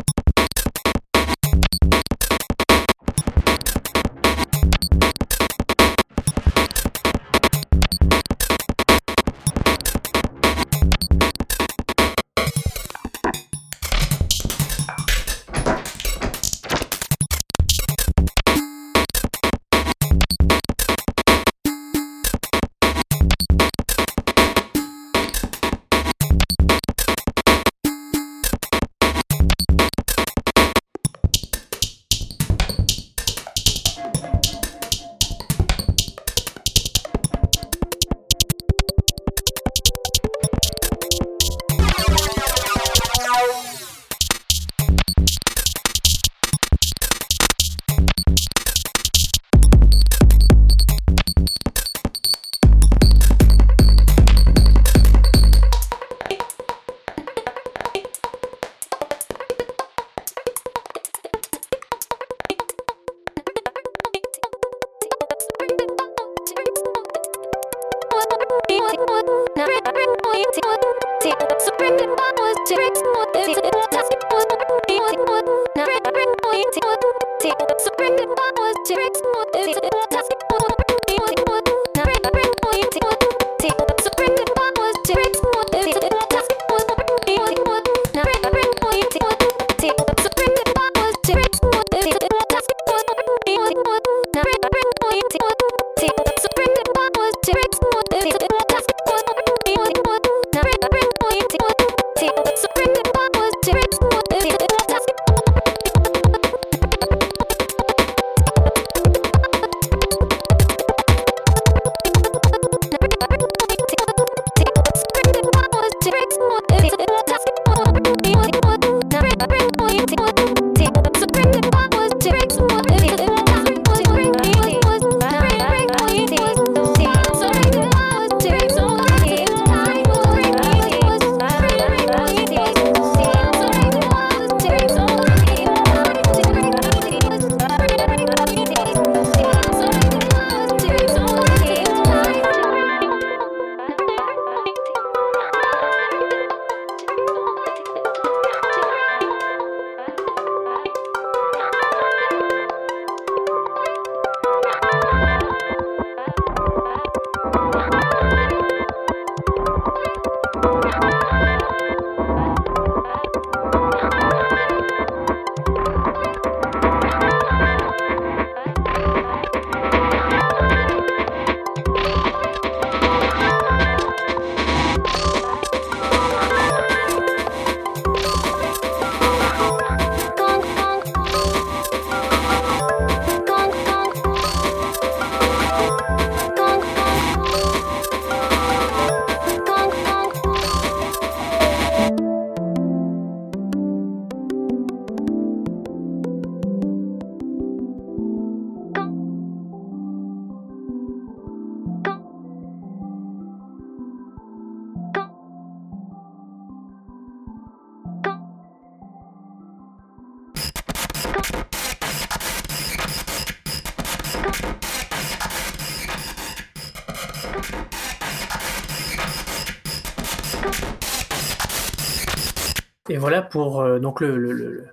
[223.26, 224.86] Voilà pour euh, donc le,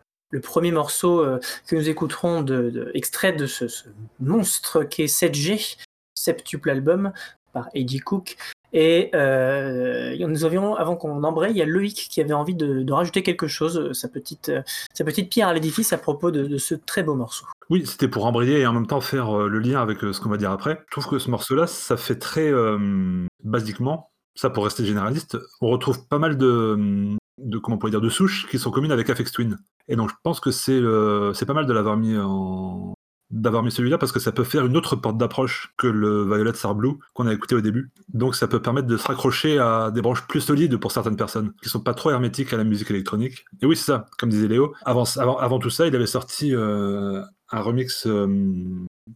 [0.42, 3.66] premier morceau euh, que nous écouterons de, extrait de ce,
[4.20, 5.76] monstre qui est 7G,
[6.14, 7.12] septuple album
[7.52, 8.38] par Eddie Cook.
[8.72, 12.90] Et euh, nous avions, avant qu'on embraye, il y a Loïc qui avait envie de,
[12.90, 14.50] rajouter quelque chose, sa petite,
[14.94, 17.44] sa petite pierre à l'édifice à propos de, ce très beau morceau.
[17.68, 20.38] Oui, c'était pour embrayer et en même temps faire le lien avec ce qu'on va
[20.38, 20.82] dire après.
[20.86, 22.50] Je trouve que ce morceau-là, ça fait très
[23.44, 28.46] basiquement, ça pour rester généraliste, on retrouve pas mal de, de comment dire de souches
[28.48, 29.58] qui sont communes avec Afex Twin.
[29.88, 32.94] Et donc je pense que c'est pas mal de l'avoir mis en
[33.32, 36.52] d'avoir mis celui-là parce que ça peut faire une autre porte d'approche que le Violet
[36.52, 37.90] Star Blue qu'on a écouté au début.
[38.12, 41.52] Donc ça peut permettre de se raccrocher à des branches plus solides pour certaines personnes
[41.62, 43.46] qui sont pas trop hermétiques à la musique électronique.
[43.62, 44.74] Et oui, c'est ça, comme disait Léo.
[44.84, 48.26] Avant tout ça, il avait sorti euh, un remix euh,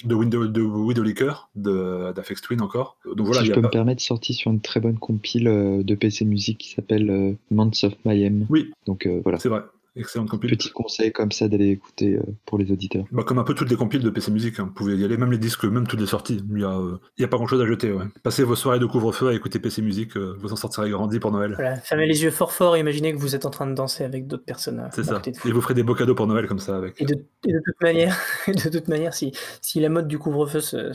[0.05, 2.97] de, Window, de Widow Liquor, d'Afex Twin encore.
[3.05, 6.25] Donc voilà, si je peux me permettre, sorti sur une très bonne compile de PC
[6.25, 8.47] Music qui s'appelle Months of Mayhem.
[8.49, 8.73] Oui.
[8.87, 9.39] Donc voilà.
[9.39, 9.63] C'est vrai.
[9.97, 10.51] Excellente compile.
[10.51, 13.05] Petit conseil comme ça d'aller écouter euh, pour les auditeurs.
[13.11, 14.65] Bah, comme un peu toutes les compiles de PC Music, hein.
[14.65, 16.43] vous pouvez y aller, même les disques, même toutes les sorties.
[16.49, 17.93] Il n'y a, euh, a, pas grand chose à jeter.
[17.93, 18.05] Ouais.
[18.23, 21.33] Passez vos soirées de couvre-feu à écouter PC Music, euh, vous en sortirez grandi pour
[21.33, 21.55] Noël.
[21.55, 24.05] Voilà, fermez les yeux fort fort et imaginez que vous êtes en train de danser
[24.05, 24.87] avec d'autres personnes.
[24.93, 25.23] C'est ça.
[25.45, 26.77] Et vous ferez des beaux cadeaux pour Noël comme ça.
[26.77, 27.01] Avec...
[27.01, 29.33] Et, de, toute manière, de toute manière si,
[29.63, 30.93] si la mode du couvre-feu se,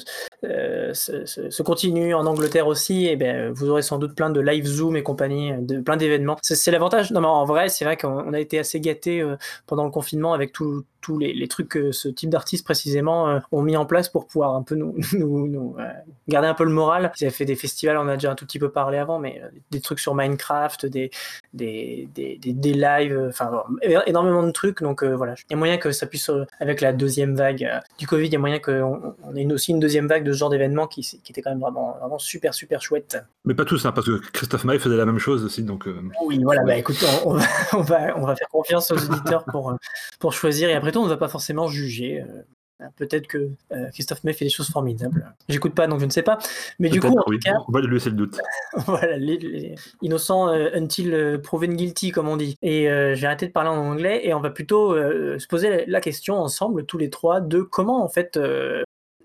[0.94, 4.66] se, continue en Angleterre aussi, et eh ben, vous aurez sans doute plein de live
[4.66, 6.38] Zoom et compagnie, de, plein d'événements.
[6.42, 7.12] C'est l'avantage.
[7.12, 9.26] Non, mais en vrai, c'est vrai qu'on a été assez gâtés
[9.68, 13.62] pendant le confinement avec tout, tous les, trucs que ce type d'artistes précisément euh, ont
[13.62, 15.84] mis en place pour pouvoir un peu nous, nous, euh,
[16.28, 17.12] garder un peu le moral.
[17.20, 19.42] Ils avaient fait des festivals, on a déjà un tout petit peu parlé avant, mais
[19.44, 21.12] euh, des trucs sur Minecraft, des,
[21.54, 23.64] des, des, des, lives, enfin
[24.06, 24.82] énormément de trucs.
[24.82, 28.28] Donc voilà, il y a moyen que ça puisse, avec la deuxième vague du Covid,
[28.28, 30.88] il y a moyen qu'on on ait aussi une deuxième vague de ce genre d'événements
[30.88, 33.18] qui, qui était quand même vraiment, vraiment super, super chouette.
[33.46, 35.64] Mais pas tous, hein, parce que Christophe Maé faisait la même chose aussi.
[35.64, 35.88] Donc,
[36.24, 37.38] Oui, voilà, bah écoute, on,
[37.74, 39.76] on, va, on va faire confiance aux éditeurs pour,
[40.20, 42.22] pour choisir et après on ne va pas forcément juger.
[42.22, 45.34] Euh, peut-être que euh, Christophe May fait des choses formidables.
[45.50, 46.40] J'écoute pas, donc je ne sais pas.
[46.80, 48.40] Mais du coup, en tout cas, on va lui laisser le doute.
[48.86, 52.58] voilà, les, innocents euh, until proven guilty, comme on dit.
[52.62, 56.40] Et j'ai arrêté de parler en anglais et on va plutôt se poser la, question
[56.40, 58.40] ensemble, tous les trois, de comment en fait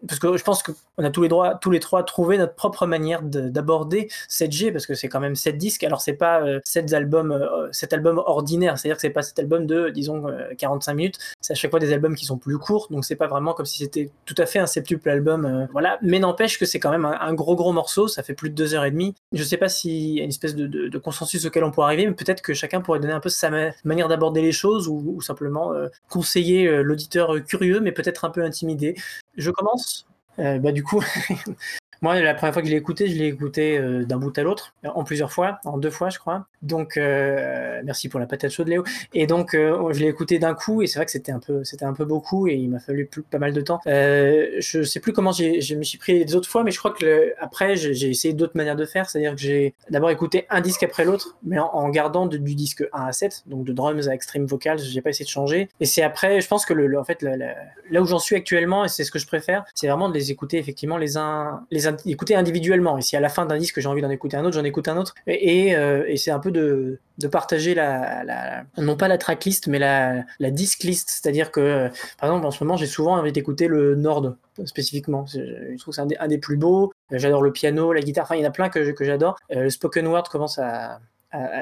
[0.07, 2.87] parce que je pense qu'on a tous les, droits, tous les trois trouvé notre propre
[2.87, 5.85] manière d'aborder 7G, parce que c'est quand même 7 disques.
[5.85, 9.67] Alors, c'est pas euh, 7 albums, euh, album ordinaire, c'est-à-dire que c'est pas cet album
[9.67, 10.27] de, disons,
[10.59, 11.19] 45 euh, minutes.
[11.41, 13.67] C'est à chaque fois des albums qui sont plus courts, donc c'est pas vraiment comme
[13.67, 15.45] si c'était tout à fait un septuple album.
[15.45, 18.51] Euh, voilà, mais n'empêche que c'est quand même un, gros, gros morceau, ça fait plus
[18.51, 19.15] de 2 heures et demie.
[19.33, 22.15] Je sais pas s'il y a une espèce de, consensus auquel on pourrait arriver, mais
[22.15, 23.51] peut-être que chacun pourrait donner un peu sa
[23.85, 25.73] manière d'aborder les choses ou, ou simplement
[26.09, 28.97] conseiller l'auditeur curieux, mais peut-être un peu intimidé.
[29.37, 30.07] Je commence?
[30.39, 31.03] Euh, bah, du coup,
[32.03, 34.43] moi, la première fois que je l'ai écouté, je l'ai écouté euh, d'un bout à
[34.43, 36.47] l'autre, en plusieurs fois, en deux fois, je crois.
[36.63, 38.85] Donc, euh, merci pour la patate chaude, Léo.
[39.15, 41.85] Et donc, je l'ai écouté d'un coup, et c'est vrai que c'était un peu, c'était
[41.85, 43.81] un peu beaucoup, et il m'a fallu pas mal de temps.
[43.87, 47.35] je sais plus comment je me suis pris les autres fois, mais je crois que
[47.39, 51.05] après, j'ai essayé d'autres manières de faire, c'est-à-dire que j'ai d'abord écouté un disque après
[51.05, 54.79] l'autre, mais en, gardant du disque 1 à 7, donc de drums à extreme vocals,
[54.79, 55.69] j'ai pas essayé de changer.
[55.81, 58.89] Et c'est après, je pense que le, en fait, là où j'en suis actuellement, et
[58.89, 62.35] c'est ce que je préfère, c'est vraiment de les écouter effectivement les uns, les écouter
[62.35, 62.99] individuellement.
[62.99, 64.89] Et si à la fin d'un disque j'ai envie d'en écouter un autre, j'en écoute
[64.89, 65.15] un autre.
[65.27, 70.51] Et, euh, c'est un peu de, partager la, non pas la tracklist, mais la, la
[70.51, 71.11] disc list.
[71.11, 75.27] C'est-à-dire que, par exemple, en ce moment, j'ai souvent envie d'écouter le Nord spécifiquement.
[75.27, 76.93] Je trouve que c'est un, des plus beaux.
[77.11, 78.25] J'adore le piano, la guitare.
[78.25, 79.37] Enfin, il y en a plein que, j'adore.
[79.53, 81.01] Euh, le spoken word commence à,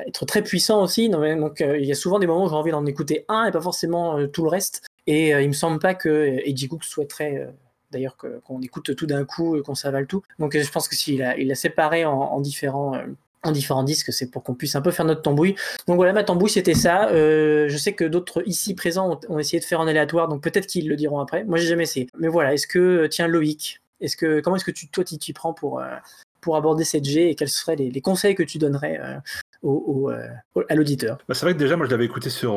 [0.07, 1.09] être très puissant aussi.
[1.09, 3.51] Donc, euh, il y a souvent des moments où j'ai envie d'en écouter un et
[3.51, 4.83] pas forcément tout le reste.
[5.07, 7.47] Et il me semble pas que Eddie Cook souhaiterait
[7.94, 10.22] d'ailleurs qu'on écoute tout d'un coup, qu'on s'avale tout.
[10.38, 13.07] Donc je pense que s'il a, séparé en, différents euh,
[13.42, 15.54] en différents disques, c'est pour qu'on puisse un peu faire notre tambouille.
[15.87, 17.09] Donc voilà, ma tambouille, c'était ça.
[17.11, 20.66] Euh, je sais que d'autres ici présents ont, essayé de faire en aléatoire, donc peut-être
[20.66, 21.44] qu'ils le diront après.
[21.44, 22.09] Moi, j'ai jamais essayé.
[22.18, 25.33] Mais voilà, est-ce que, tiens, Loïc, est-ce que, comment est-ce que tu, toi, tu t'y
[25.35, 25.85] prends pour, euh,
[26.54, 31.18] aborder cette G et quels seraient les, conseils que tu donnerais à l'auditeur?
[31.28, 32.52] Bah, C'est vrai que déjà, moi, je l'avais écouté sur,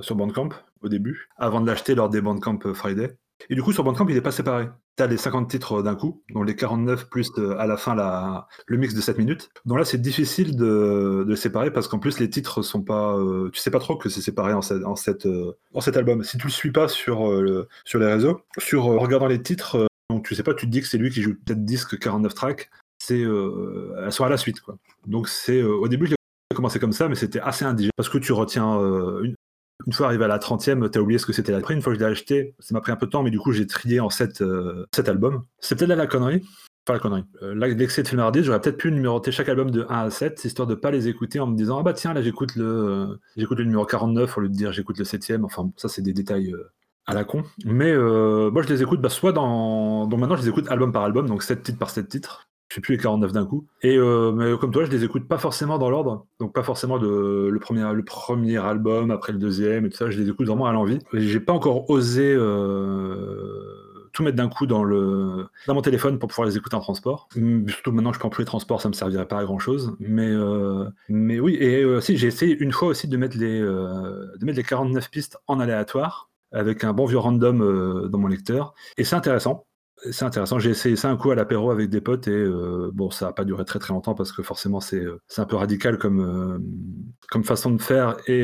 [0.00, 0.50] sur Bandcamp
[0.82, 3.16] au début, avant de l'acheter lors des Bandcamp Friday.
[3.50, 4.68] Et du coup, sur Bandcamp, il n'est pas séparé.
[4.96, 7.94] Tu as les 50 titres d'un coup, dont les 49 plus euh, à la fin
[7.94, 9.50] la, le mix de 7 minutes.
[9.64, 13.16] Donc là, c'est difficile de, de séparer parce qu'en plus, les titres sont pas.
[13.16, 16.22] Euh, tu sais pas trop que c'est séparé en, en, cette, euh, en cet album.
[16.24, 17.30] Si tu le suis pas sur,
[17.84, 20.86] sur les réseaux, sur regardant les titres, donc tu sais pas, tu te dis que
[20.86, 24.60] c'est lui qui joue peut-être disque 49 tracks, c'est elles sont à la suite.
[24.60, 24.76] Quoi.
[25.06, 26.16] Donc c'est au début, j'ai
[26.54, 28.78] commencé comme ça, mais c'était assez indigène parce que tu retiens
[29.86, 31.98] une fois arrivé à la 30e, t'as oublié ce que c'était Après, une fois que
[31.98, 34.00] je l'ai acheté, ça m'a pris un peu de temps, mais du coup, j'ai trié
[34.00, 35.42] en 7, euh, albums.
[35.58, 36.42] C'est peut-être là la connerie.
[36.86, 37.24] Enfin, la connerie.
[37.42, 40.66] Euh, l'excès de filmardise, j'aurais peut-être pu numéroter chaque album de 1 à 7, histoire
[40.66, 43.64] de pas les écouter en me disant Ah bah tiens, là j'écoute le, j'écoute le
[43.64, 46.72] numéro 49 au lieu de dire j'écoute le 7 Enfin, ça, c'est des détails euh,
[47.06, 47.44] à la con.
[47.64, 50.06] Mais moi, je les écoute bah, soit dans.
[50.06, 52.76] Donc maintenant, je les écoute album par album, donc 7 titres par 7 titres je
[52.76, 53.66] sais plus les 49 d'un coup.
[53.82, 56.96] Et euh, mais comme toi, je les écoute pas forcément dans l'ordre, donc pas forcément
[56.96, 60.08] le, premier, le premier album après le deuxième et tout ça.
[60.08, 60.98] Je les écoute vraiment à l'envie.
[61.12, 66.56] J'ai pas encore osé euh, tout mettre d'un coup dans mon téléphone pour pouvoir les
[66.56, 67.28] écouter en transport.
[67.36, 69.58] Hum, surtout maintenant que je prends plus les transports, ça me servirait pas à grand
[69.58, 69.94] chose.
[70.00, 74.56] Mais euh, oui, et si j'ai essayé une fois aussi de mettre les de mettre
[74.56, 78.72] les 49 pistes en aléatoire avec un bon vieux random dans mon lecteur.
[78.96, 79.66] Et c'est intéressant
[80.10, 80.58] c'est intéressant.
[80.58, 83.32] J'ai essayé ça un coup à l'apéro avec des potes et euh, bon, ça n'a
[83.32, 86.58] pas duré très très longtemps parce que forcément c'est euh, un peu radical comme euh,
[87.30, 88.42] comme façon de faire et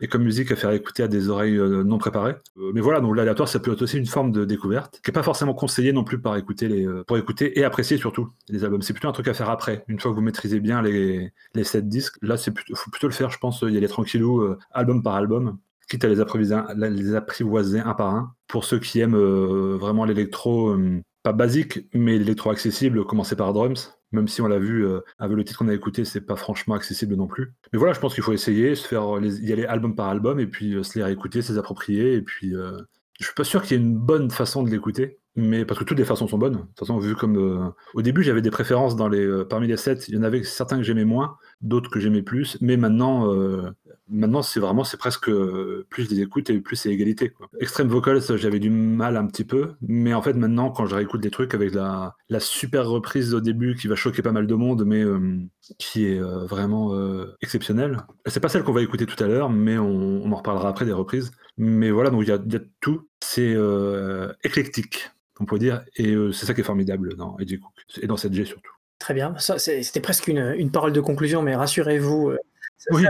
[0.00, 2.36] et comme musique à faire écouter à des oreilles non préparées.
[2.74, 5.22] mais voilà, donc l'aléatoire ça peut être aussi une forme de découverte qui est pas
[5.22, 8.82] forcément conseillé non plus par écouter les pour écouter et apprécier surtout les albums.
[8.82, 9.84] C'est plutôt un truc à faire après.
[9.88, 13.12] Une fois que vous maîtrisez bien les les sept disques, là c'est faut plutôt le
[13.12, 13.30] faire.
[13.30, 18.14] Je pense y a les tranquillou album par album quitte à les apprivoiser, un par
[18.14, 18.34] un.
[18.48, 23.52] Pour ceux qui aiment euh, vraiment l'électro, euh, pas basique, mais l'électro accessible, commencer par
[23.52, 23.92] Drums.
[24.12, 26.74] Même si on l'a vu euh, avec le titre qu'on a écouté, c'est pas franchement
[26.74, 27.54] accessible non plus.
[27.72, 30.46] Mais voilà, je pense qu'il faut essayer, se faire y aller album par album et
[30.46, 32.14] puis se les réécouter, se les approprier.
[32.14, 35.66] Et puis, je suis pas sûr qu'il y ait une bonne façon de l'écouter mais
[35.66, 36.54] parce que toutes les façons sont bonnes.
[36.54, 38.96] De toute façon, vu comme au début j'avais des préférences
[39.50, 42.56] parmi les sets, il y en avait certains que j'aimais moins, d'autres que j'aimais plus,
[42.62, 43.30] mais maintenant
[44.08, 47.30] Maintenant, c'est vraiment, c'est presque euh, plus des écoutes et plus c'est égalité.
[47.30, 47.48] Quoi.
[47.60, 47.90] Extreme
[48.36, 51.54] j'avais du mal un petit peu, mais en fait, maintenant, quand je réécoute des trucs
[51.54, 55.18] avec la, super reprise au début qui va choquer pas mal de monde, mais euh,
[55.78, 56.94] qui est euh, vraiment
[57.42, 57.98] exceptionnelle.
[58.26, 60.92] C'est pas celle qu'on va écouter tout à l'heure, mais on, en reparlera après des
[60.92, 61.32] reprises.
[61.56, 63.08] Mais voilà, donc il y a, tout.
[63.20, 63.56] C'est
[64.44, 68.16] éclectique, on peut dire, et c'est ça qui est formidable dans Edgy Cook et dans
[68.16, 68.70] cette G surtout.
[68.98, 72.32] Très bien, c'était presque une, parole de conclusion, mais rassurez-vous,
[72.90, 73.04] oui.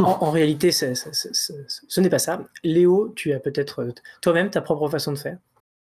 [0.00, 2.44] en, réalité, ce n'est pas ça.
[2.64, 5.38] Léo, tu as peut-être euh, toi-même ta propre façon de faire.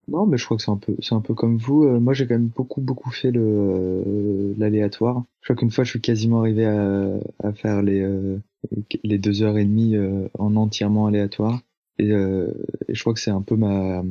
[0.06, 1.84] Non, mais je crois que c'est un peu, c'est un peu comme vous.
[1.84, 5.24] Euh, moi, j'ai quand même beaucoup, beaucoup fait le euh, l'aléatoire.
[5.40, 8.06] Je crois qu'une fois, je suis quasiment arrivé à, faire les
[9.02, 9.96] les deux heures et demie
[10.38, 11.60] en entièrement aléatoire.
[11.98, 14.02] Et, et je crois que c'est un peu ma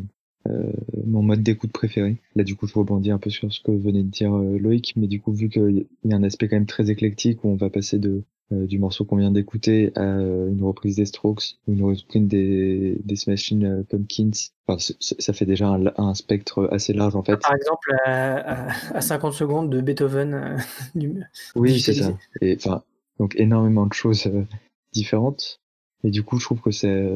[1.06, 2.18] mon mode d'écoute préféré.
[2.36, 5.08] Là, du coup, je rebondis un peu sur ce que venait de dire Loïc, mais
[5.08, 7.70] du coup, vu qu'il y a un aspect quand même très éclectique où on va
[7.70, 11.84] passer de du morceau qu'on vient d'écouter à euh, une reprise des Strokes ou une
[11.84, 14.32] reprise des, des Smashing euh, Pumpkins.
[14.68, 17.38] Enfin, ça fait déjà un, spectre assez large en fait.
[17.38, 20.58] Par exemple, à, à, 50 secondes de Beethoven.
[21.56, 22.18] oui, c'est ça.
[22.42, 22.84] Et, enfin,
[23.20, 24.30] donc énormément de choses
[24.94, 25.62] différentes.
[26.04, 27.12] Et du coup, je trouve que c'est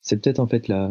[0.00, 0.90] c'est peut-être en fait la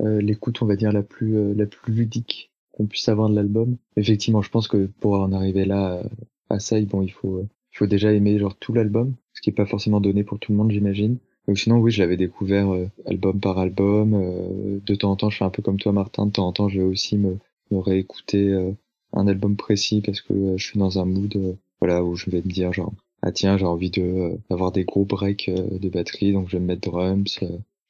[0.00, 3.76] l'écoute, on va dire la plus la plus ludique qu'on puisse avoir de l'album.
[3.96, 6.02] Effectivement, je pense que pour en arriver là
[6.50, 9.52] à ça, bon, il faut il faut déjà aimer genre tout l'album, ce qui est
[9.52, 11.18] pas forcément donné pour tout le monde, j'imagine.
[11.46, 14.14] Donc sinon, oui, je l'avais découvert euh, album par album.
[14.14, 16.24] Euh, de temps en temps, je fais un peu comme toi, Martin.
[16.24, 17.36] De temps en temps, je vais aussi me,
[17.70, 18.72] me réécouter euh,
[19.12, 22.50] un album précis parce que je suis dans un mood, voilà, où je vais me
[22.50, 26.56] dire genre, ah tiens, j'ai envie de d'avoir des gros breaks de batterie, donc je
[26.56, 27.40] vais me mettre drums.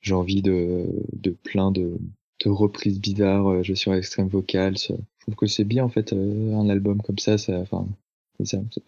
[0.01, 1.96] j'ai envie de de plein de
[2.44, 3.62] de reprises bizarres.
[3.62, 4.79] je suis sur Extreme Vocals.
[4.79, 7.38] Je trouve que c'est bien en fait un album comme ça.
[7.38, 7.64] ça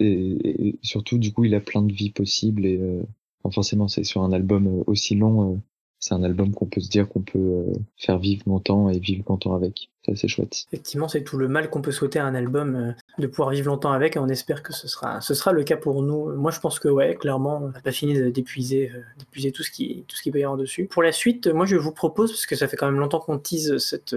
[0.01, 3.03] et, surtout, du coup, il a plein de vies possibles et euh,
[3.51, 5.59] forcément, c'est sur un album euh, aussi long, euh,
[5.99, 9.55] c'est un album qu'on peut se dire qu'on peut faire vivre longtemps et vivre longtemps
[9.55, 9.91] avec.
[10.15, 10.67] C'est chouette.
[10.73, 13.93] Effectivement, c'est tout le mal qu'on peut souhaiter à un album de pouvoir vivre longtemps
[13.93, 16.35] avec et on espère que ce sera, ce sera le cas pour nous.
[16.35, 20.05] Moi, je pense que, ouais, clairement, on n'a pas fini d'épuiser, d'épuiser tout ce qui,
[20.09, 20.87] tout ce qui peut y avoir dessus.
[20.87, 23.39] Pour la suite, moi, je vous propose, parce que ça fait quand même longtemps qu'on
[23.39, 24.15] tease cette,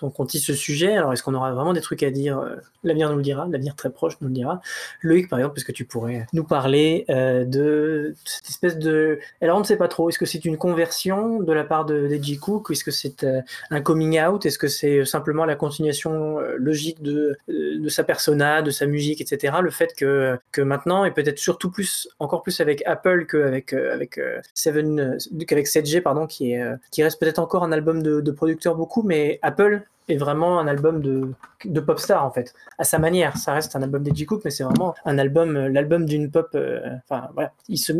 [0.00, 0.96] donc on tisse ce sujet.
[0.96, 3.76] Alors est-ce qu'on aura vraiment des trucs à dire euh, L'avenir nous le dira, l'avenir
[3.76, 4.60] très proche nous le dira.
[5.02, 9.18] Loïc, par exemple, est-ce que tu pourrais nous parler euh, de cette espèce de...
[9.42, 12.08] Alors on ne sait pas trop, est-ce que c'est une conversion de la part de
[12.40, 17.02] Cook Est-ce que c'est euh, un coming out Est-ce que c'est simplement la continuation logique
[17.02, 19.56] de, de sa persona, de sa musique, etc.
[19.62, 24.20] Le fait que, que maintenant, et peut-être surtout plus, encore plus avec Apple qu'avec avec,
[24.54, 28.76] Seven, qu'avec 7G, pardon, qui, est, qui reste peut-être encore un album de, de producteurs
[28.76, 31.32] beaucoup, mais Apple est vraiment un album de,
[31.64, 33.36] de pop star en fait, à sa manière.
[33.36, 36.48] Ça reste un album d'Edgy Cook, mais c'est vraiment un album, euh, l'album d'une pop.
[36.54, 37.92] Euh, enfin voilà, il se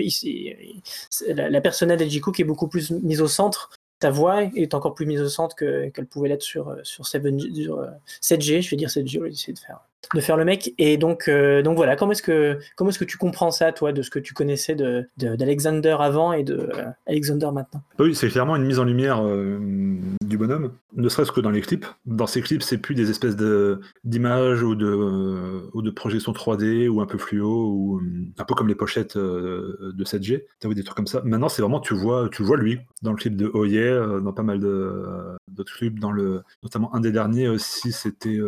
[1.33, 3.71] la, la personnalité d'Edgy Cook est beaucoup plus mise au centre.
[4.01, 7.23] Ta voix est encore plus mise au centre qu'elle pouvait l'être sur euh, sur, 7,
[7.55, 7.87] sur
[8.23, 8.63] 7G.
[8.63, 9.81] Je vais dire 7G, on va essayer de faire
[10.15, 10.75] de faire le mec.
[10.79, 14.19] Et donc, euh, donc voilà, comment est-ce que tu comprends ça, toi, de ce que
[14.19, 17.83] tu connaissais de, d'Alexander avant et de euh, Alexander maintenant?
[17.99, 19.59] Oui, c'est clairement une mise en lumière euh,
[20.25, 21.87] du bonhomme, ne serait-ce que dans les clips.
[22.07, 23.37] Dans ces clips, c'est plus des espèces
[24.05, 28.01] d'images ou de ou de projections 3D ou un peu fluo ou
[28.39, 30.43] un peu comme les pochettes de 7G.
[30.61, 31.23] Tu vu des trucs comme ça.
[31.25, 34.33] Maintenant, c'est vraiment tu vois tu vois lui dans le clip de Oh Yeah, dans
[34.33, 38.39] pas mal d'autres clips, dans le notamment un des derniers aussi, c'était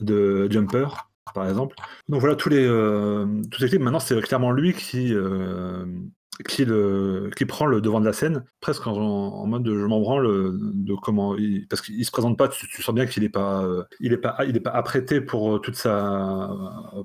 [0.00, 0.88] de Jumper,
[1.34, 1.76] par exemple.
[2.08, 5.84] Donc voilà, tous les, euh, tous les clips, maintenant, c'est clairement lui qui, euh,
[6.48, 10.00] qui, le, qui prend le devant de la scène, presque en, mode de je m'en
[10.00, 11.36] branle de comment.
[11.68, 13.66] Parce qu'il se présente pas, tu, sens bien qu'il n'est pas,
[14.00, 16.50] est pas, pas apprêté pour toute sa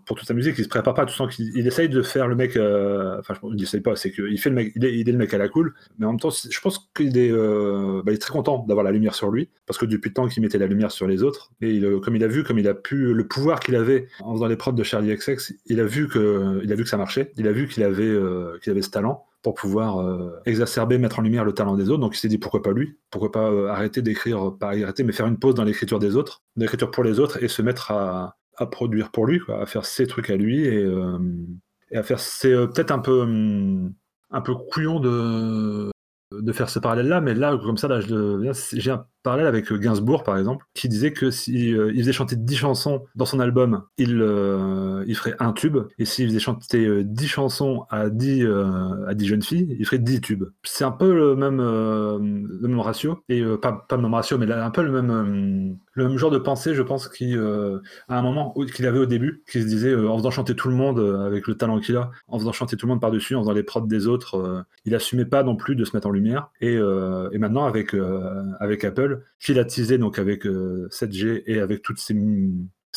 [0.06, 0.56] pour toute sa musique.
[0.58, 2.56] Il se prépare pas, tout sens qu'il il essaye de faire le mec.
[2.56, 4.72] euh, Enfin, il essaye pas, c'est qu'il fait le mec.
[4.76, 7.32] Il est, le mec à la cool, mais en même temps, je pense qu'il est,
[7.32, 10.28] euh, bah, est très content d'avoir la lumière sur lui, parce que depuis le temps
[10.28, 12.68] qu'il mettait la lumière sur les autres, et euh, comme il a vu, comme il
[12.68, 15.86] a pu le pouvoir qu'il avait en faisant les prods de Charlie XX, il a
[15.86, 18.72] vu que, il a vu que ça marchait, il a vu qu'il avait, euh, qu'il
[18.72, 22.02] avait ce talent pour pouvoir euh, exacerber, mettre en lumière le talent des autres.
[22.02, 25.14] Donc il s'est dit pourquoi pas lui, pourquoi pas euh, arrêter d'écrire, pas arrêter, mais
[25.14, 28.36] faire une pause dans l'écriture des autres, l'écriture pour les autres, et se mettre à,
[28.72, 31.18] produire pour lui, à faire ses trucs à lui et, euh,
[31.94, 32.20] à faire.
[32.20, 33.94] C'est euh, peut-être un peu hum,
[34.32, 35.92] un peu couillon de
[36.34, 40.38] de faire ce parallèle-là, mais là, comme ça, là, j'ai un parallèle avec Gainsbourg, par
[40.38, 41.58] exemple, qui disait que s'il
[41.94, 46.06] il faisait chanter 10 chansons dans son album, il, euh, il ferait un tube, et
[46.06, 50.00] s'il faisait chanter euh, 10 chansons à 10, euh, à 10 jeunes filles, il ferait
[50.00, 50.46] 10 tubes.
[50.64, 54.14] C'est un peu le même, euh, le même ratio, et euh, pas, pas le même
[54.14, 57.36] ratio, mais un peu le même, euh, le même genre de pensée, je pense, qui,
[57.36, 60.56] euh, à un moment qu'il avait au début, qui se disait, euh, en faisant chanter
[60.56, 63.02] tout le monde, euh, avec le talent qu'il a, en faisant chanter tout le monde
[63.02, 65.96] par-dessus, en faisant les prods des autres, euh, il assumait pas non plus de se
[65.96, 66.50] mettre en lumière.
[66.62, 71.82] Et, euh, et maintenant, avec, euh, avec Apple, teasé donc avec euh, 7G et avec
[71.82, 72.16] toutes ces.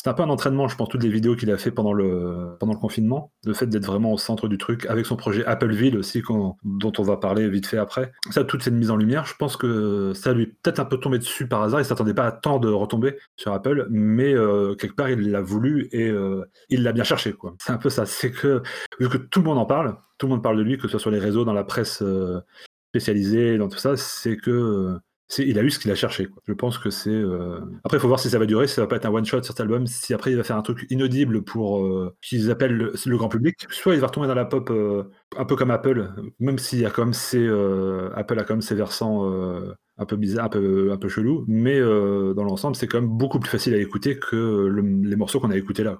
[0.03, 2.55] C'est un peu un entraînement, je pense, toutes les vidéos qu'il a fait pendant le,
[2.59, 3.31] pendant le confinement.
[3.45, 6.23] Le fait d'être vraiment au centre du truc, avec son projet Appleville aussi,
[6.63, 8.11] dont on va parler vite fait après.
[8.31, 10.97] Ça, toute cette mise en lumière, je pense que ça lui est peut-être un peu
[10.97, 11.81] tombé dessus par hasard.
[11.81, 15.41] Il s'attendait pas à tant de retomber sur Apple, mais euh, quelque part, il l'a
[15.41, 17.35] voulu et euh, il l'a bien cherché.
[17.59, 18.07] C'est un peu ça.
[18.07, 18.63] C'est que,
[18.99, 20.87] vu que tout le monde en parle, tout le monde parle de lui, que ce
[20.87, 22.41] soit sur les réseaux, dans la presse euh,
[22.89, 24.97] spécialisée, dans tout ça, c'est que.
[25.39, 26.27] Il a eu ce qu'il a cherché.
[26.47, 27.09] Je pense que c'est.
[27.09, 29.11] euh, Après, il faut voir si ça va durer, si ça va pas être un
[29.13, 32.13] one shot sur cet album, si après il va faire un truc inaudible pour euh,
[32.21, 33.55] qu'ils appellent le, grand public.
[33.69, 35.03] Soit il va retomber dans la pop euh,
[35.37, 36.09] un peu comme Apple,
[36.39, 37.47] même s'il y a comme ses
[38.15, 39.31] Apple a même ses versants
[39.97, 43.39] un peu bizarres, un peu un peu chelou, mais dans l'ensemble, c'est quand même beaucoup
[43.39, 45.97] plus facile à écouter que le- les morceaux qu'on a écoutés là.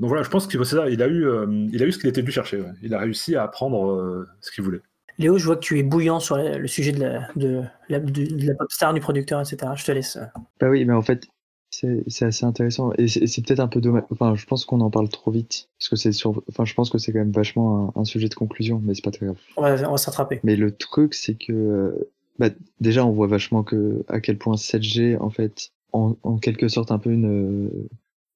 [0.00, 0.88] donc voilà, je pense qu'il ça.
[0.90, 1.26] Il a eu
[1.72, 2.64] il a eu ce qu'il était venu chercher.
[2.82, 4.80] Il a réussi à apprendre ce qu'il voulait.
[5.18, 8.26] Léo, je vois que tu es bouillant sur le sujet de la, de, la, du-
[8.28, 9.72] de la pop star, du producteur, etc.
[9.76, 10.16] Je te laisse.
[10.16, 10.24] euh.
[10.60, 11.26] Bah oui, mais en fait,
[11.70, 12.92] c'est assez intéressant.
[12.98, 14.04] Et c'est peut-être un peu dommage.
[14.10, 15.68] Enfin, je pense qu'on en parle trop vite.
[15.78, 16.42] Parce que c'est sur.
[16.48, 19.04] Enfin, je pense que c'est quand même vachement un, un sujet de conclusion, mais c'est
[19.04, 19.38] pas très grave.
[19.56, 20.40] On va, s'attraper.
[20.44, 21.52] Mais le truc, c'est que.
[21.52, 22.50] euh, Bah,
[22.80, 26.90] déjà, on voit vachement que à quel point 7G, en fait, en, en quelque sorte,
[26.90, 27.26] un peu une.
[27.26, 27.88] euh,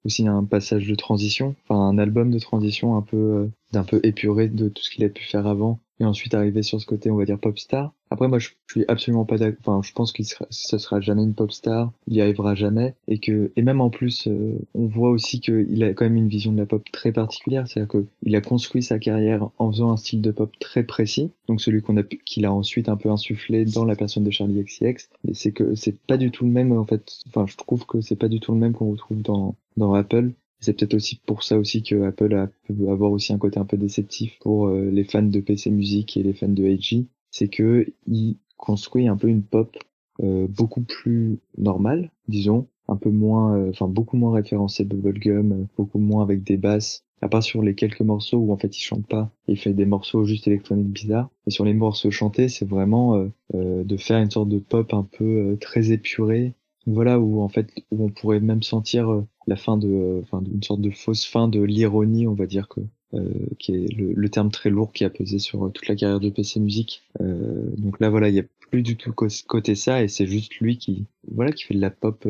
[0.05, 4.49] aussi un passage de transition, enfin un album de transition un peu d'un peu épuré
[4.49, 7.17] de tout ce qu'il a pu faire avant et ensuite arriver sur ce côté on
[7.17, 7.93] va dire pop star.
[8.11, 11.23] Après moi je suis absolument pas d'accord, enfin je pense qu'il sera, ce sera jamais
[11.23, 14.87] une pop star, il y arrivera jamais et que et même en plus euh, on
[14.87, 18.07] voit aussi qu'il a quand même une vision de la pop très particulière, c'est-à-dire que
[18.23, 21.83] il a construit sa carrière en faisant un style de pop très précis, donc celui
[21.83, 25.35] qu'on a qu'il a ensuite un peu insufflé dans la personne de Charlie XCX, et
[25.35, 28.17] c'est que c'est pas du tout le même en fait, enfin je trouve que c'est
[28.17, 30.33] pas du tout le même qu'on retrouve dans dans Apple.
[30.61, 33.65] C'est peut-être aussi pour ça aussi que Apple a, peut avoir aussi un côté un
[33.65, 37.07] peu déceptif pour euh, les fans de PC Music et les fans de AG.
[37.31, 39.77] C'est que il construit un peu une pop
[40.23, 45.65] euh, beaucoup plus normale, disons, un peu moins, euh, enfin beaucoup moins référencée bubblegum, euh,
[45.77, 47.05] beaucoup moins avec des basses.
[47.23, 49.85] À part sur les quelques morceaux où en fait il chante pas, il fait des
[49.85, 51.31] morceaux juste électroniques bizarres.
[51.47, 54.93] Et sur les morceaux chantés, c'est vraiment euh, euh, de faire une sorte de pop
[54.95, 56.55] un peu très épurée,
[56.87, 60.91] voilà où en fait où on pourrait même sentir la fin de une sorte de
[60.91, 62.81] fausse fin de l'ironie on va dire que
[63.13, 63.29] euh,
[63.59, 66.31] qui est le, terme très lourd qui a pesé sur euh, toute la carrière de
[66.31, 67.03] PC Music.
[67.21, 70.55] Euh, donc là voilà il y a plus du tout côté ça et c'est juste
[70.61, 72.25] lui qui voilà qui fait de la pop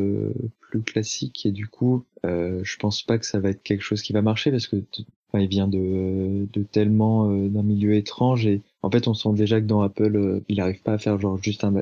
[0.61, 4.15] plus classique et du coup je pense pas que ça va être quelque chose qui
[4.15, 4.83] va marcher parce que
[5.35, 9.83] il vient de tellement d'un milieu étrange et en fait on sent déjà que dans
[9.83, 11.75] Apple il arrive pas à faire genre juste un,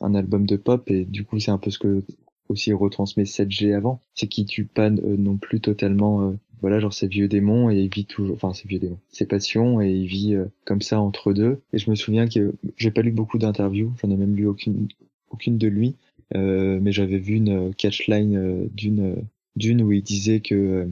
[0.00, 2.02] un album de pop et du coup c'est un peu ce que
[2.50, 6.92] aussi retransmet 7G avant c'est qu'il tue pas euh, non plus totalement euh, voilà genre
[6.92, 10.06] ses vieux démons et il vit toujours enfin ses vieux démons ses passions et il
[10.06, 11.60] vit euh, comme ça entre deux.
[11.72, 14.88] Et je me souviens que j'ai pas lu beaucoup d'interviews j'en ai même lu aucune
[15.30, 15.96] aucune de lui
[16.34, 19.16] euh, mais j'avais vu une catchline d'une
[19.56, 20.88] d'une où il disait que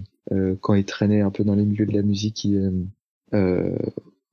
[0.60, 2.82] quand il traînait un peu dans les milieux de la musique il,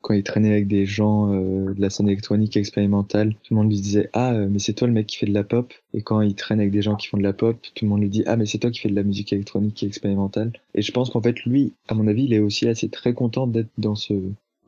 [0.05, 3.71] quand il traînait avec des gens euh, de la scène électronique expérimentale, tout le monde
[3.71, 6.03] lui disait ah euh, mais c'est toi le mec qui fait de la pop et
[6.03, 8.09] quand il traîne avec des gens qui font de la pop, tout le monde lui
[8.09, 10.53] dit ah mais c'est toi qui fais de la musique électronique et expérimentale.
[10.75, 13.47] Et je pense qu'en fait lui, à mon avis, il est aussi assez très content
[13.47, 14.13] d'être dans ce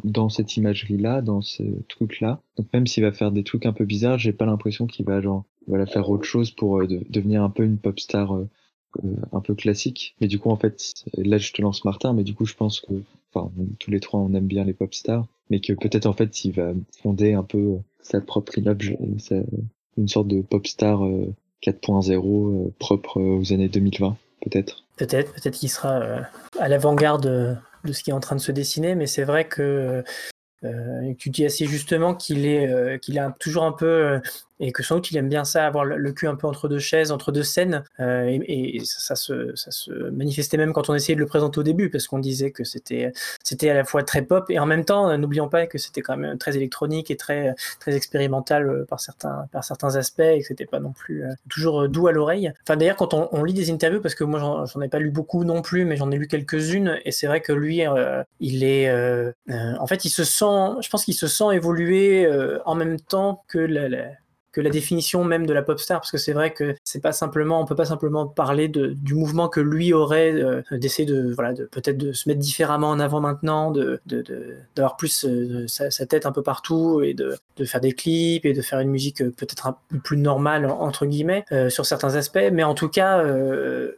[0.03, 2.41] dans cette imagerie là, dans ce truc là.
[2.57, 5.21] Donc même s'il va faire des trucs un peu bizarres, j'ai pas l'impression qu'il va
[5.21, 8.39] genre voilà faire autre chose pour euh, de- devenir un peu une pop star
[9.31, 10.15] un peu classique.
[10.19, 12.79] Mais du coup, en fait, là, je te lance Martin, mais du coup, je pense
[12.79, 12.93] que,
[13.79, 16.51] tous les trois, on aime bien les pop stars, mais que peut-être, en fait, il
[16.53, 16.71] va
[17.01, 17.77] fonder un peu euh,
[18.07, 18.95] sa propre image,
[19.31, 19.43] euh,
[19.97, 21.33] une sorte de pop star euh,
[21.63, 24.83] 4.0 euh, propre aux années 2020, peut-être.
[24.97, 26.01] peut-être, peut-être qu'il sera
[26.59, 30.03] à l'avant-garde de ce qui est en train de se dessiner, mais c'est vrai que
[31.17, 34.19] tu dis assez justement qu'il est, qu'il a toujours un peu
[34.59, 36.79] et que sans doute il aime bien ça, avoir le, cul un peu entre deux
[36.79, 41.15] chaises, entre deux scènes, euh, et, ça, se, ça, se, manifestait même quand on essayait
[41.15, 43.11] de le présenter au début, parce qu'on disait que c'était
[43.43, 46.01] c'était à la fois très pop, et en même temps, euh, n'oublions pas que c'était
[46.01, 50.41] quand même très électronique et très, très expérimental euh, par certains, par certains aspects, et
[50.41, 52.51] que c'était pas non plus toujours doux à l'oreille.
[52.63, 55.43] Enfin d'ailleurs, quand on, lit des interviews, parce que moi j'en ai pas lu beaucoup
[55.43, 57.83] non plus, mais j'en ai lu quelques-unes, et c'est vrai que lui,
[58.39, 58.91] il est...
[59.49, 62.27] en fait, il se sent, je pense qu'il se sent évoluer
[62.65, 64.09] en même temps que la
[64.51, 67.11] que la définition même de la pop star, parce que c'est vrai que c'est pas
[67.11, 71.33] simplement, on peut pas simplement parler de, du mouvement que lui aurait euh, d'essayer de,
[71.33, 75.65] voilà, de peut-être de se mettre différemment en avant maintenant, de, d'avoir de, plus euh,
[75.67, 78.89] sa, tête un peu partout et de, de faire des clips et de faire une
[78.89, 82.87] musique euh, peut-être un peu plus normale entre guillemets sur certains aspects, mais en tout
[82.87, 83.23] cas,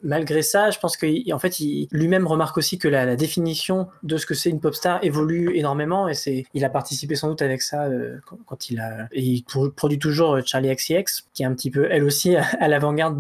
[0.02, 4.18] malgré ça, je pense qu'en fait, il, lui-même remarque aussi que la, la, définition de
[4.18, 7.42] ce que c'est une pop star évolue énormément et c'est, il a participé sans doute
[7.42, 7.88] avec ça
[8.26, 11.88] quand, quand, il a, et il produit toujours Charlie XCX, qui est un petit peu,
[11.92, 13.20] elle aussi, à l'avant-garde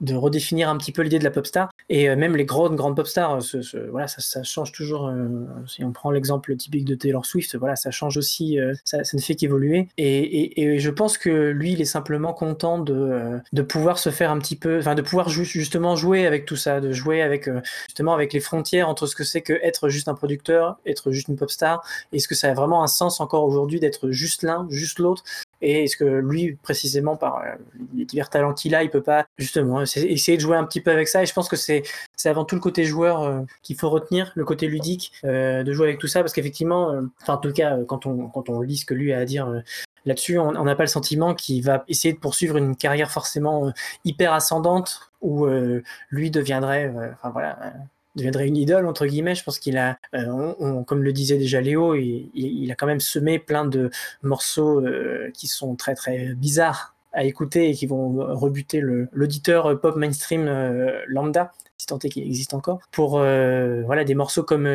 [0.00, 1.70] de, redéfinir un petit peu l'idée de la pop star.
[1.88, 5.08] Et euh, même les grandes, grandes pop stars, ce, voilà, ça, change toujours.
[5.08, 5.28] Euh,
[5.66, 9.20] si on prend l'exemple typique de Taylor Swift, voilà, ça change aussi, euh, ça, ne
[9.20, 9.88] fait qu'évoluer.
[9.96, 14.38] Et, je pense que lui, il est simplement content de, de pouvoir se faire un
[14.38, 17.48] petit peu, enfin, de pouvoir justement jouer avec tout ça, de jouer avec,
[17.86, 21.28] justement, avec les frontières entre ce que c'est que être juste un producteur, être juste
[21.28, 24.42] une pop star, et ce que ça a vraiment un sens encore aujourd'hui d'être juste
[24.42, 25.24] l'un, juste l'autre,
[25.60, 27.54] et est-ce que lui, précisément par euh,
[27.94, 30.90] les divers talents qu'il a, il peut pas justement essayer de jouer un petit peu
[30.90, 31.22] avec ça.
[31.22, 31.82] Et je pense que c'est
[32.16, 35.72] c'est avant tout le côté joueur euh, qu'il faut retenir, le côté ludique euh, de
[35.72, 38.76] jouer avec tout ça, parce qu'effectivement, enfin en tout cas quand on quand on lit
[38.76, 39.62] ce que lui a à dire
[40.04, 43.72] là-dessus, on n'a pas le sentiment qu'il va essayer de poursuivre une carrière forcément
[44.04, 45.46] hyper ascendante où
[46.10, 47.58] lui deviendrait, enfin voilà
[48.18, 49.34] deviendrait une idole entre guillemets.
[49.34, 53.38] Je pense qu'il a, euh, comme le disait déjà Léo, il, a quand même semé
[53.38, 53.90] plein de
[54.22, 59.96] morceaux euh, qui sont très très bizarres à écouter et qui vont rebuter l'auditeur pop
[59.96, 64.66] mainstream euh, lambda, si tant est qu'il existe encore, pour voilà des morceaux comme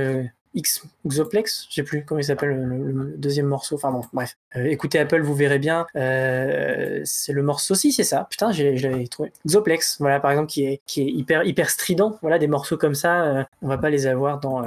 [0.54, 3.76] X Xoplex, je sais plus comment il s'appelle le, deuxième morceau.
[3.76, 4.38] Enfin bon, bref.
[4.56, 5.86] Euh, écoutez Apple, vous verrez bien.
[5.96, 8.28] Euh, c'est le morceau, si c'est ça?
[8.30, 9.32] Putain, je l'avais trouvé.
[9.46, 12.18] Xoplex, voilà par exemple, qui est qui est hyper hyper strident.
[12.22, 14.64] Voilà des morceaux comme ça, euh, on va pas les avoir dans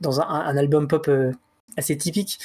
[0.00, 1.08] dans un, un album pop
[1.76, 2.38] assez typique.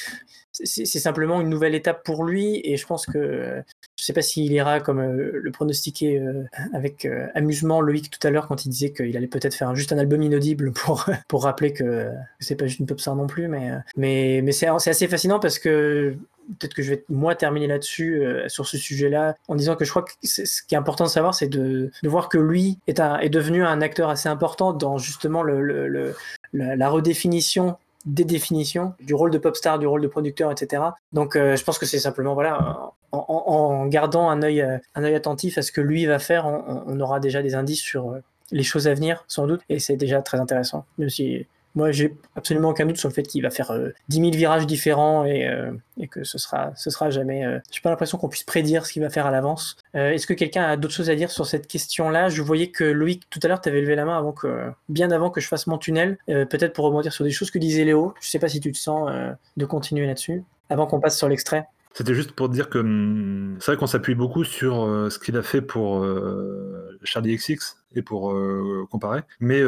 [0.51, 3.61] C'est simplement une nouvelle étape pour lui et je pense que
[3.97, 8.09] je ne sais pas s'il ira comme euh, le pronostiquait euh, avec euh, amusement Loïc
[8.09, 11.05] tout à l'heure quand il disait qu'il allait peut-être faire juste un album inaudible pour
[11.27, 12.09] pour rappeler que
[12.39, 15.57] c'est pas juste une pop star non plus mais mais mais c'est assez fascinant parce
[15.57, 16.15] que
[16.59, 20.03] peut-être que je vais moi terminer là-dessus sur ce sujet-là en disant que je crois
[20.03, 23.17] que ce qui est important de savoir c'est de, de, voir que lui est, un,
[23.19, 26.15] est devenu un acteur assez important dans justement le, le,
[26.53, 30.81] la redéfinition des définitions du rôle de pop star, du rôle de producteur, etc.
[31.11, 34.61] Donc euh, je pense que c'est simplement voilà en, gardant un œil
[34.95, 38.11] un œil attentif à ce que lui va faire, on, aura déjà des indices sur
[38.11, 38.19] euh,
[38.51, 40.85] les choses à venir sans doute et c'est déjà très intéressant.
[40.97, 41.45] Même si
[41.77, 43.71] moi, j'ai absolument aucun doute sur le fait qu'il va faire
[44.09, 47.45] 10 euh, 000 virages différents et, euh, et, que ce sera, ce sera jamais.
[47.45, 49.77] Euh, j'ai pas l'impression qu'on puisse prédire ce qu'il va faire à l'avance.
[49.93, 52.29] Est-ce que quelqu'un a d'autres choses à dire sur cette question-là?
[52.29, 55.11] Je voyais que Loïc, tout à l'heure, tu avais levé la main avant que, bien
[55.11, 58.15] avant que je fasse mon tunnel, peut-être pour rebondir sur des choses que disait Léo.
[58.21, 59.09] Je sais pas si tu te sens
[59.55, 61.67] de continuer là-dessus, avant qu'on passe sur l'extrait.
[61.93, 65.35] C'était juste pour dire que hum, c'est vrai qu'on s'appuie beaucoup sur euh, ce qu'il
[65.37, 69.61] a fait pour euh, Charlie XX et pour euh, comparer, mais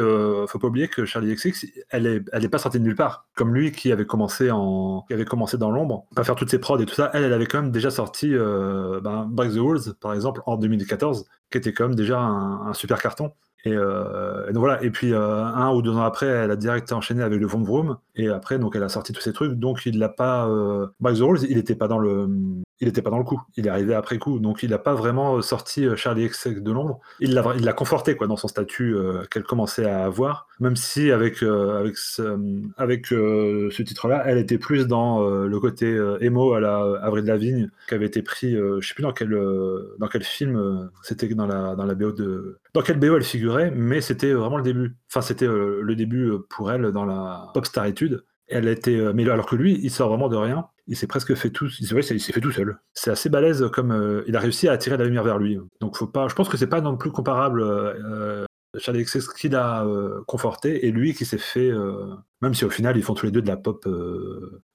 [0.46, 3.26] faut pas oublier que Charlie XX, elle est, elle pas sortie de nulle part.
[3.34, 6.58] Comme lui qui avait commencé en, qui avait commencé dans l'ombre, pas faire toutes ses
[6.58, 9.94] prods et tout ça, elle, elle avait quand même déjà sorti ben, Break the Walls
[10.00, 13.32] par exemple en 2014, qui était quand même déjà un super carton.
[13.66, 14.82] Euh, et, donc voilà.
[14.82, 17.64] Et puis euh, un ou deux ans après, elle a direct enchaîné avec le Vroom
[17.64, 17.98] Vroom.
[18.16, 19.54] Et après, donc elle a sorti tous ces trucs.
[19.58, 20.48] Donc il l'a pas.
[20.48, 20.86] Euh...
[21.00, 22.28] By the Rules, il n'était pas dans le
[22.80, 23.40] il n'était pas dans le coup.
[23.56, 26.62] Il est arrivé après coup, donc il n'a pas vraiment euh, sorti euh, Charlie XX
[26.62, 27.00] de l'ombre.
[27.20, 31.42] Il l'a, conforté quoi dans son statut euh, qu'elle commençait à avoir, même si avec
[31.42, 32.38] avec ce,
[32.76, 37.94] avec ce titre-là, elle était plus dans le côté emo à la Avril Lavigne qui
[37.94, 39.30] avait été pris, je sais plus dans quel
[39.98, 43.72] dans quel film, c'était dans la dans la BO de dans quel BO elle figurait,
[43.74, 44.96] mais c'était vraiment le début.
[45.08, 49.54] Enfin, c'était le début pour elle dans la pop staritude elle était mais alors que
[49.54, 52.50] lui il sort vraiment de rien il s'est presque fait tout, il s'est fait tout
[52.50, 52.78] seul.
[52.94, 55.56] C'est assez balèze comme euh, il a réussi à attirer la lumière vers lui.
[55.80, 57.62] Donc faut pas, je pense que c'est pas non plus comparable.
[57.62, 58.44] Euh,
[58.76, 62.12] Charlie XCX qui l'a euh, conforté et lui qui s'est fait, euh,
[62.42, 63.88] même si au final ils font tous les deux de la pop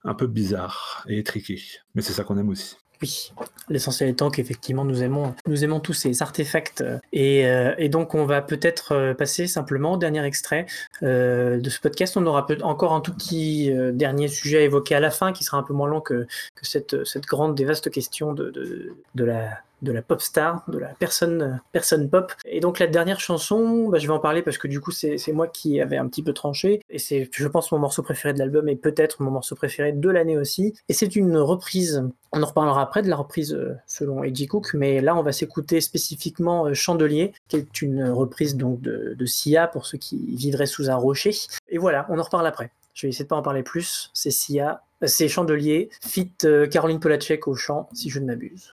[0.03, 1.79] un peu bizarre et tricky.
[1.95, 2.77] Mais c'est ça qu'on aime aussi.
[3.01, 3.33] Oui,
[3.69, 5.33] l'essentiel étant qu'effectivement nous aimons,
[5.79, 10.23] tous ces artefacts et, euh, et donc on va peut-être euh, passer simplement au dernier
[10.23, 10.65] extrait
[11.03, 12.15] euh, de ce podcast.
[12.17, 15.43] On aura peut encore un tout petit dernier sujet à évoquer à la fin qui
[15.43, 16.27] sera un peu moins long que,
[16.61, 22.09] cette, grande et vaste question de la de la pop star, de la personne, personne
[22.09, 22.31] pop.
[22.45, 25.31] Et donc la dernière chanson, bah, je vais en parler parce que du coup c'est
[25.33, 28.39] moi qui avais un petit peu tranché et c'est je pense mon morceau préféré de
[28.39, 30.73] l'album et peut-être mon morceau préféré de l'année aussi.
[30.89, 34.73] Et c'est une reprise, on en reparlera après de la reprise euh, selon Edgy Cook,
[34.73, 39.67] mais là on va s'écouter spécifiquement euh, Chandelier, qui est une reprise donc de, Sia
[39.67, 41.31] pour ceux qui vivraient sous un rocher.
[41.69, 42.71] Et voilà, on en reparle après.
[42.93, 44.11] Je vais essayer de pas en parler plus.
[44.13, 48.73] C'est Sia, c'est Chandelier, fit euh, Caroline Polacek au chant, si je ne m'abuse.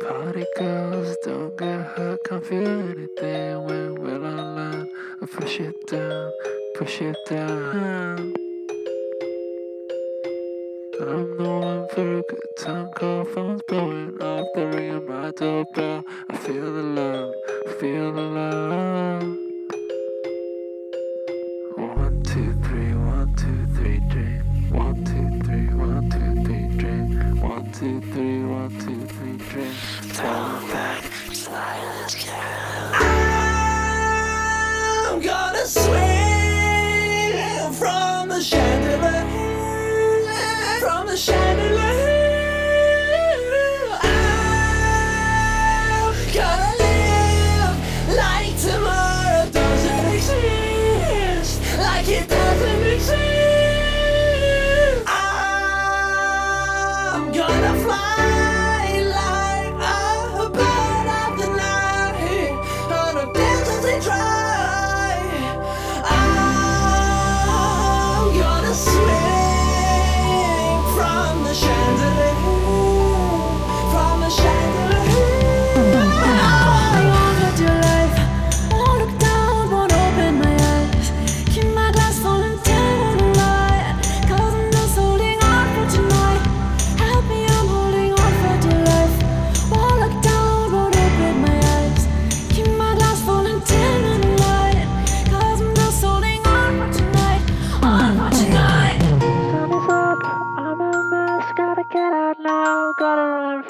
[0.00, 4.90] Party girls don't get hurt, can't feel anything when we're online.
[5.22, 6.32] I push it down,
[6.74, 8.34] push it down.
[11.00, 15.30] I'm the one for a good time, call phones blowing off, the ring of my
[15.30, 16.04] doorbell.
[16.28, 17.34] I feel the love,
[17.78, 19.22] feel the love.
[21.76, 24.42] One, two, three, one, two, three, drink.
[24.70, 27.42] One, two, three, one, two, three, drink.
[27.42, 28.33] One, two, three,
[29.54, 29.62] one,
[30.08, 31.54] two, three,
[32.08, 32.28] drink.
[35.06, 37.32] I'm gonna swing
[37.72, 39.24] from the chandelier,
[40.80, 41.83] from the chandelier.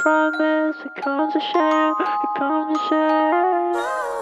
[0.05, 1.93] promise, it comes to share,
[2.23, 4.14] it comes to share.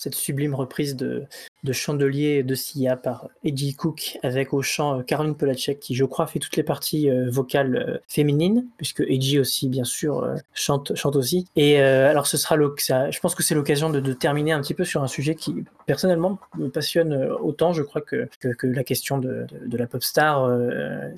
[0.00, 1.24] Cette sublime reprise de,
[1.62, 6.06] de Chandelier de Sia par Edgy Cook avec au chant euh, Caroline Polacek qui je
[6.06, 10.96] crois fait toutes les parties euh, vocales euh, féminines puisque Edgy aussi bien sûr chante,
[10.96, 11.46] chante aussi.
[11.54, 14.84] Et alors ce sera ça- je pense que c'est l'occasion de, terminer un petit peu
[14.84, 15.54] sur un sujet qui
[15.86, 20.50] personnellement me passionne autant je crois que, que, la question de, de, la pop star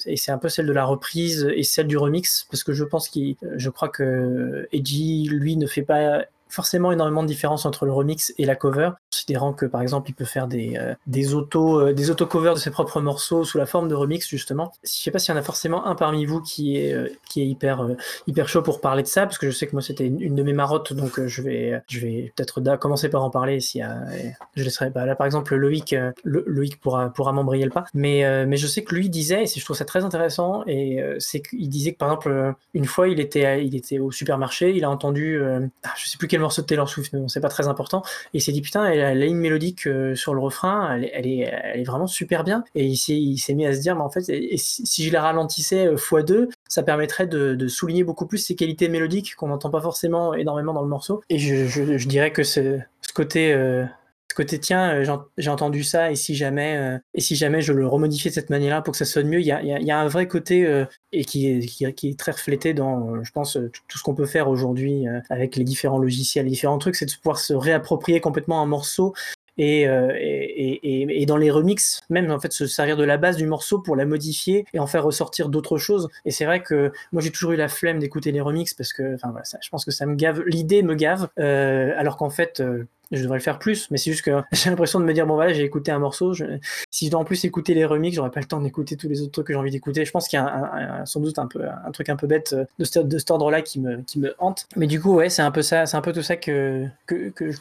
[0.07, 2.85] et c'est un peu celle de la reprise et celle du remix parce que je
[2.85, 7.87] pense qu'il je crois que Edgy lui ne fait pas forcément énormément de différence entre
[7.87, 11.35] le remix et la cover, considérant que par exemple il peut faire des, euh, des
[11.35, 14.73] auto euh, des auto-covers de ses propres morceaux sous la forme de remix justement.
[14.85, 17.41] Je sais pas s'il y en a forcément un parmi vous qui est, euh, qui
[17.41, 17.97] est hyper, euh,
[18.27, 20.43] hyper chaud pour parler de ça, parce que je sais que moi c'était une, de
[20.43, 23.59] mes marottes, donc je vais, je vais peut-être commencer par en parler.
[23.81, 24.05] A,
[24.55, 24.91] je laisserai.
[24.91, 25.95] Bah, là par exemple Loïc,
[26.25, 27.85] Lo- Loïc pourra, pourra m'embrayer le pas.
[27.95, 31.41] Mais, mais je sais que lui disait, et je trouve ça très intéressant, et c'est
[31.41, 34.91] qu'il disait que par exemple une fois il était, il était au supermarché, il a
[34.91, 35.41] entendu,
[35.85, 38.03] ah, je sais plus quel morceau de Taylor Swift, mais bon c'est pas très important,
[38.35, 41.81] et il s'est dit putain, la, ligne mélodique euh, sur le refrain, elle, est- elle
[41.81, 44.57] est, vraiment super bien, et il s'est, mis à se dire, mais en fait, et,
[44.57, 49.35] si, je la ralentissais euh, x2, ça permettrait de, souligner beaucoup plus ces qualités mélodiques
[49.37, 51.23] qu'on n'entend pas forcément énormément dans le morceau.
[51.31, 53.85] Et je, dirais que ce, ce côté, euh,
[54.35, 57.61] côté tiens, euh, j'ai ent- j'ai entendu ça et si jamais, euh, et si jamais
[57.61, 60.09] je le remodifiais de cette manière-là pour que ça sonne mieux, il y a, un
[60.09, 63.59] vrai côté euh, et qui est, très reflété dans, je pense,
[63.89, 67.13] tout, ce qu'on peut faire aujourd'hui avec les différents logiciels, les différents trucs, c'est de
[67.13, 69.15] pouvoir se réapproprier complètement un morceau
[69.59, 69.87] et,
[71.27, 74.07] dans les remixes, même en fait se servir de la base du morceau pour la
[74.07, 76.09] modifier et en faire ressortir d'autres choses.
[76.25, 79.15] Et c'est vrai que moi j'ai toujours eu la flemme d'écouter les remixes parce que,
[79.15, 82.63] enfin voilà, je pense que ça me gave, l'idée me gave, alors qu'en fait
[83.13, 85.35] je devrais le faire plus, mais c'est juste que j'ai l'impression de me dire bon
[85.35, 86.35] voilà j'ai écouté un morceau,
[86.91, 89.21] si je dois en plus écouter les remixes, j'aurais pas le temps d'écouter tous les
[89.23, 90.05] autres trucs que j'ai envie d'écouter.
[90.05, 92.65] Je pense qu'il y a sans doute un peu un truc un peu bête euh,
[92.79, 94.03] de ce, de cet ordre-là qui me,
[94.39, 94.67] hante.
[94.77, 96.87] Mais du coup ouais c'est un peu ça, c'est un peu tout ça que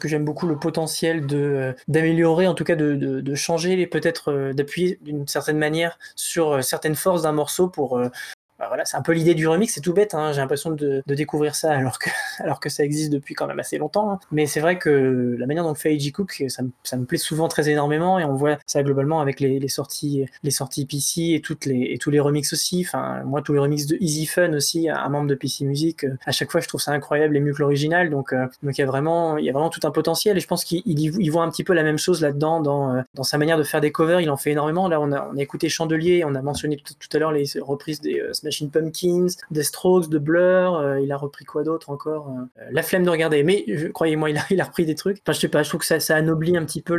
[0.04, 4.52] j'aime beaucoup le potentiel euh, d'améliorer, en tout cas de, de, de changer, peut-être euh,
[4.52, 8.00] d'appuyer d'une certaine manière sur certaines forces d'un morceau pour
[8.68, 11.14] voilà, c'est un peu l'idée du remix, c'est tout bête, hein, j'ai l'impression de, de
[11.14, 14.10] découvrir ça alors que, alors que ça existe depuis quand même assez longtemps.
[14.12, 14.18] hein.
[14.30, 16.12] Mais c'est vrai que la manière dont le fait A.G.
[16.12, 19.58] Cook, ça ça me plaît souvent très énormément et on voit ça globalement avec les,
[19.58, 22.84] les sorties, les sorties PC et, toutes les, et tous les remixes aussi.
[22.86, 26.16] Enfin, moi, tous les remixes de Easy Fun aussi, un membre de PC Music, euh,
[26.26, 28.10] à chaque fois je trouve ça incroyable et mieux que l'original.
[28.10, 30.40] Donc, euh, donc il y a vraiment, il y a vraiment tout un potentiel et
[30.40, 33.02] je pense qu'il il il voit un petit peu la même chose là-dedans dans, euh,
[33.14, 34.20] dans sa manière de faire des covers.
[34.20, 34.88] Il en fait énormément.
[34.88, 37.44] Là, on a, on a écouté Chandelier, on a mentionné tout, tout à l'heure les
[37.60, 40.76] reprises des euh, Smashing Pumpkins, des Strokes, de Blur.
[40.76, 43.42] euh, il a repris quoi d'autre encore euh, La flemme de regarder.
[43.42, 45.18] Mais croyez-moi, il a, repris des trucs.
[45.22, 45.62] Enfin, je sais pas.
[45.62, 46.96] Je trouve que ça, ça anoblit un petit peu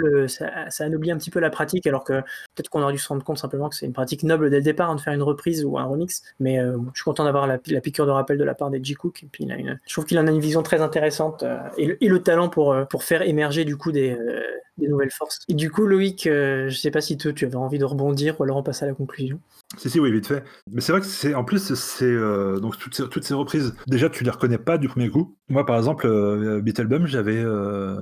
[1.40, 2.22] la pratique, alors que
[2.56, 4.64] peut-être qu'on aurait dû se rendre compte simplement que c'est une pratique noble dès le
[4.64, 6.24] départ hein, de faire une reprise ou un remix.
[6.40, 8.96] Mais euh, je suis content d'avoir la, la piqûre de rappel de la part d'Edgy
[8.96, 9.24] Cook.
[9.24, 11.46] Et puis il je trouve qu'il en a une vision très intéressante
[11.78, 14.18] et, le, talent pour, faire émerger du coup des,
[14.78, 15.40] des nouvelles forces.
[15.48, 18.40] Et du coup, Loïc, euh, je sais pas si toi tu avais envie de rebondir
[18.40, 19.40] ou alors on passe à la conclusion.
[19.78, 20.44] Si, si, oui, vite fait.
[20.72, 23.74] Mais c'est vrai que c'est, en plus, c'est, euh, donc toutes ces, toutes ces reprises,
[23.88, 25.36] déjà, tu les reconnais pas du premier coup.
[25.50, 27.98] Moi, par exemple, euh, Beetlebum, j'avais, euh,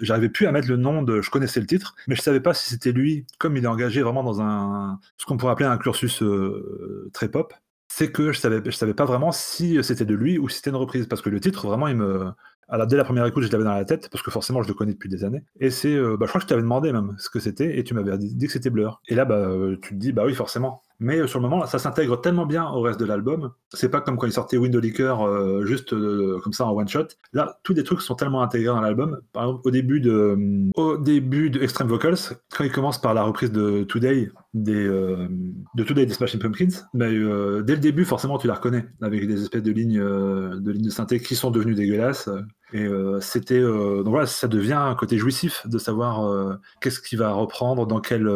[0.00, 2.54] j'arrivais plus à mettre le nom de, je connaissais le titre, mais je savais pas
[2.54, 5.78] si c'était lui, comme il est engagé vraiment dans un, ce qu'on pourrait appeler un
[5.78, 7.52] cursus euh, très pop.
[7.88, 10.70] C'est que je savais, je savais pas vraiment si c'était de lui ou si c'était
[10.70, 12.26] une reprise, parce que le titre, vraiment, il me,
[12.68, 14.74] alors, dès la première écoute, je l'avais dans la tête, parce que forcément, je le
[14.74, 15.44] connais depuis des années.
[15.60, 17.94] Et c'est, bah, je crois que je t'avais demandé même ce que c'était, et tu
[17.94, 19.00] m'avais dit, que c'était Blur.
[19.08, 19.48] Et là, bah,
[19.80, 20.82] tu te dis, bah oui, forcément.
[20.98, 23.52] Mais euh, sur le moment, ça s'intègre tellement bien au reste de l'album.
[23.72, 26.88] C'est pas comme quand il sortait Window Liquor, euh, juste euh, comme ça en one
[26.88, 27.08] shot.
[27.32, 29.20] Là, tous les trucs sont tellement intégrés dans l'album.
[29.32, 34.30] Par exemple, au début de, Extreme Vocals, quand il commence par la reprise de Today,
[34.54, 35.28] de
[35.76, 39.62] Today des Smashing Pumpkins, mais dès le début, forcément, tu la reconnais avec des espèces
[39.62, 42.30] de lignes, de lignes synthé qui sont devenues dégueulasses.
[42.72, 42.88] Et
[43.20, 48.00] c'était donc voilà, ça devient un côté jouissif de savoir qu'est-ce qu'il va reprendre, dans
[48.00, 48.28] quel,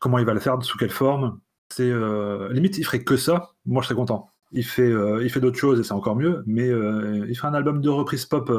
[0.00, 1.38] comment il va le faire, sous quelle forme.
[1.72, 4.28] C'est euh, limite, il ferait que ça, moi je serais content.
[4.52, 7.80] Il fait, euh, d'autres choses et c'est encore mieux, mais euh, il fait un album
[7.80, 8.50] de reprise pop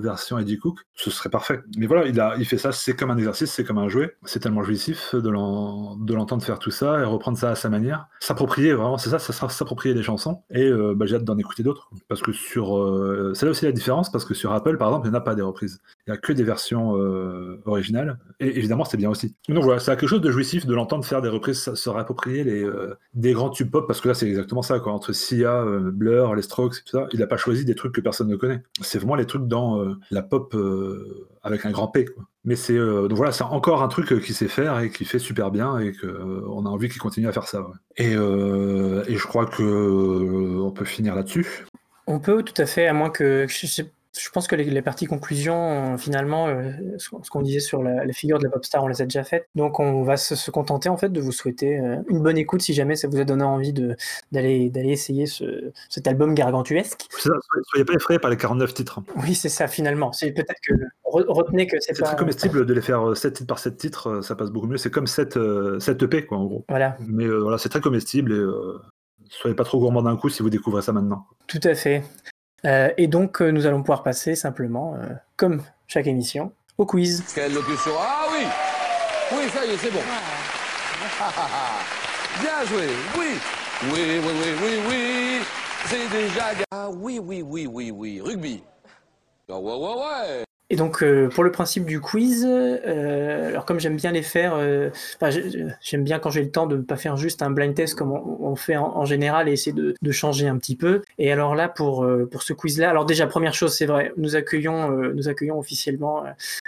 [0.00, 1.60] version Eddie Cook, ce serait parfait.
[1.76, 4.14] Mais voilà, il, a, il fait ça, c'est comme un exercice, c'est comme un jouet.
[4.24, 7.68] C'est tellement jouissif de l'en- de l'entendre faire tout ça et reprendre ça à sa
[7.68, 8.06] manière.
[8.20, 10.44] S'approprier, vraiment, c'est ça, ça sera s'approprier des chansons.
[10.50, 11.90] Et bah, j'ai hâte d'en écouter d'autres.
[12.06, 13.34] Parce que sur.
[13.34, 15.22] c'est là aussi la différence, parce que sur Apple, par exemple, il n'y en a
[15.22, 15.80] pas des reprises.
[16.06, 18.18] Il n'y a que des versions euh, originales.
[18.40, 19.34] Et évidemment, c'est bien aussi.
[19.48, 22.64] Donc voilà, c'est quelque chose de jouissif de l'entendre faire des reprises, se- réapproprier les,
[22.64, 24.92] euh, des grands tubes pop, parce que là, c'est exactement ça, quoi.
[24.92, 28.00] Entre Sia, euh, Blur, les Strokes, tout ça, il n'a pas choisi des trucs que
[28.00, 28.62] personne ne connaît.
[28.80, 32.06] C'est vraiment les trucs dans euh, la pop euh, avec un grand P.
[32.44, 35.04] Mais c'est euh, donc voilà, c'est encore un truc euh, qu'il sait faire et qui
[35.04, 37.66] fait super bien et qu'on a envie qu'il continue à faire ça.
[37.98, 41.66] Et, euh, et je crois que euh, on peut finir là-dessus.
[42.06, 44.82] On peut tout à fait, à moins que je, sais- je pense que les, les
[44.82, 48.44] parties conclusion, euh, finalement, euh, ce qu'on ce qu'on disait sur la, la figure de
[48.44, 49.46] la pop star, on les a déjà faites.
[49.54, 52.60] Donc on va se, se contenter en fait de vous souhaiter euh, une bonne écoute
[52.62, 53.96] si jamais ça vous a donné envie de
[54.32, 57.06] d'aller d'aller essayer ce, cet album gargantuesque.
[57.10, 57.34] C'est ça,
[57.70, 59.00] soyez- pas effrayés par les 49 titres.
[59.16, 60.12] Oui, c'est ça finalement.
[60.12, 63.32] C'est peut-être que re- retenez que c'est C'est pas très comestible de les faire 7
[63.34, 64.76] titres par 7 titres, ça passe beaucoup mieux.
[64.76, 66.64] C'est comme 7, euh, 7 EP, quoi, en gros.
[66.68, 68.44] Voilà, Mais euh, voilà, c'est très comestible et
[69.28, 71.26] soyez pas trop gourmand d'un coup si vous découvrez ça maintenant.
[71.46, 72.02] tout à fait.
[72.66, 77.24] Euh, et donc, euh, nous allons pouvoir passer simplement, euh, comme chaque émission, au quiz.
[77.34, 78.44] Quelle locution Ah oui
[79.32, 80.00] Oui, ça y est, c'est bon.
[82.40, 82.86] Bien joué,
[83.18, 83.38] oui.
[83.84, 85.40] Oui, oui, oui, oui, oui.
[85.86, 86.50] C'est déjà...
[86.70, 88.20] Ah oui, oui, oui, oui, oui.
[88.20, 88.62] Rugby.
[89.50, 90.44] Ah ouais, ouais, ouais.
[90.70, 94.54] Et donc, euh, pour le principe du quiz, euh, alors comme j'aime bien les faire,
[94.54, 94.90] euh,
[95.80, 98.12] j'aime bien quand j'ai le temps de ne pas faire juste un blind test comme
[98.12, 101.02] on, fait en, général et essayer de, de changer un petit peu.
[101.18, 104.36] Et alors là, pour, euh, pour ce quiz-là, alors déjà, première chose, c'est vrai, nous
[104.36, 106.24] accueillons, euh, nous accueillons officiellement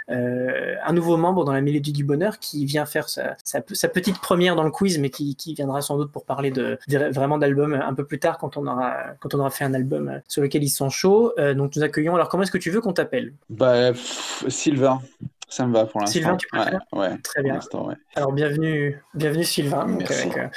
[0.09, 4.19] euh, un nouveau membre dans la Mélodie du Bonheur qui vient faire sa, sa, petite
[4.19, 7.73] première dans le quiz, mais qui, qui viendra sans doute pour parler de, vraiment d'album
[7.73, 10.63] un peu plus tard quand on aura, quand on aura fait un album sur lequel
[10.63, 11.33] ils sont chauds.
[11.55, 12.15] Donc nous accueillons.
[12.15, 13.33] Alors comment est-ce que tu veux qu'on t'appelle?
[13.49, 15.01] Bah, pff, Sylvain,
[15.49, 16.13] ça me va pour l'instant.
[16.13, 17.59] Sylvain, tu préfères Ouais, ouais, Très bien.
[17.73, 17.95] ouais.
[18.15, 20.23] Alors bienvenue, bienvenue Sylvain, donc Merci.
[20.27, 20.47] avec, euh,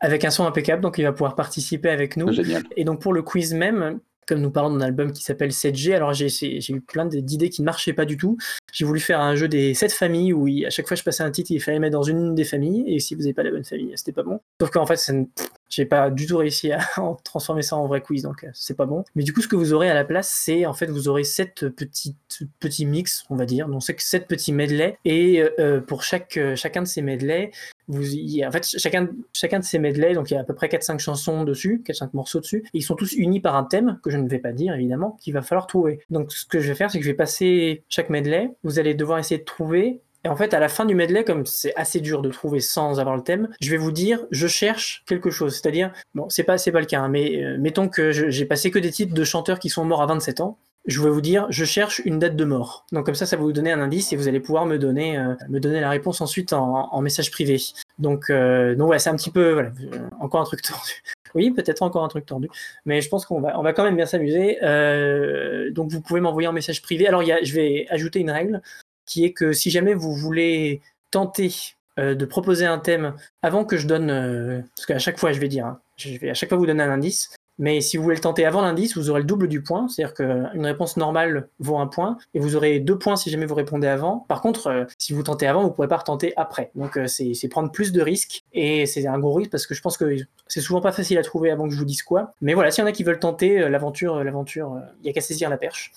[0.00, 2.32] avec un son impeccable, donc il va pouvoir participer avec nous.
[2.32, 2.62] Génial.
[2.76, 6.12] Et donc pour le quiz même, comme nous parlons d'un album qui s'appelle 7G, alors
[6.12, 6.28] j'ai
[6.72, 8.36] eu plein d'idées qui ne marchaient pas du tout.
[8.72, 11.30] J'ai voulu faire un jeu des 7 familles où à chaque fois je passais un
[11.30, 13.64] titre, il fallait mettre dans une des familles, et si vous n'avez pas la bonne
[13.64, 14.40] famille, c'était pas bon.
[14.60, 15.24] Sauf qu'en fait, ne-
[15.70, 16.78] j'ai pas du tout réussi à
[17.24, 19.04] transformer ça en vrai quiz, donc euh, c'est pas bon.
[19.14, 21.24] Mais du coup, ce que vous aurez à la place, c'est en fait, vous aurez
[21.24, 22.16] 7 petits,
[22.60, 26.82] petits mix, on va dire, donc 7 petits medleys, et euh, pour chaque, euh, chacun
[26.82, 27.50] de ces medleys,
[27.90, 30.98] en fait, chacun, chacun de ces medleys, donc il y a à peu près 4-5
[30.98, 34.18] chansons dessus, 4-5 morceaux dessus, et ils sont tous unis par un thème, que je
[34.18, 36.00] ne vais pas dire évidemment, qu'il va falloir trouver.
[36.10, 38.94] Donc ce que je vais faire, c'est que je vais passer chaque medley, vous allez
[38.94, 42.00] devoir essayer de trouver, et en fait, à la fin du medley, comme c'est assez
[42.00, 45.54] dur de trouver sans avoir le thème, je vais vous dire, je cherche quelque chose.
[45.54, 48.78] C'est-à-dire, bon, c'est pas, pas le cas, hein, mais euh, mettons que j'ai passé que
[48.78, 50.58] des titres de chanteurs qui sont morts à 27 ans.
[50.86, 52.86] Je vais vous dire, je cherche une date de mort.
[52.92, 55.18] Donc comme ça, ça va vous donner un indice et vous allez pouvoir me donner,
[55.18, 57.58] euh, me donner la réponse ensuite en, message privé.
[57.98, 61.02] Donc, euh, donc ouais, c'est un petit peu, voilà, euh, encore un truc tordu.
[61.34, 62.48] Oui, peut-être encore un truc tordu,
[62.84, 64.58] mais je pense qu'on va, quand même bien s'amuser.
[64.62, 67.06] Euh, donc vous pouvez m'envoyer en message privé.
[67.06, 68.62] Alors je vais ajouter une règle
[69.06, 71.50] qui est que si jamais vous voulez tenter
[71.98, 75.40] euh, de proposer un thème avant que je donne, euh, parce qu'à chaque fois je
[75.40, 78.04] vais dire, hein, je vais à chaque fois vous donner un indice, mais si vous
[78.04, 81.48] voulez le tenter avant l'indice, vous aurez le double du point, c'est-à-dire qu'une réponse normale
[81.58, 84.24] vaut un point, et vous aurez deux points si jamais vous répondez avant.
[84.28, 86.70] Par contre, euh, si vous tentez avant, vous ne pourrez pas retenter après.
[86.76, 89.82] Donc euh, c'est prendre plus de risques, et c'est un gros risque parce que je
[89.82, 92.32] pense que c'est souvent pas facile à trouver avant que je vous dise quoi.
[92.40, 95.12] Mais voilà, s'il y en a qui veulent tenter euh, l'aventure, l'aventure, il y a
[95.12, 95.92] qu'à saisir la perche.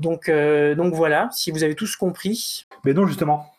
[0.00, 2.66] Donc, euh, donc voilà, si vous avez tous compris.
[2.84, 3.54] Mais non, justement.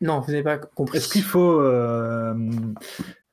[0.00, 0.96] Non, vous n'avez pas compris.
[0.96, 1.60] Est-ce qu'il faut,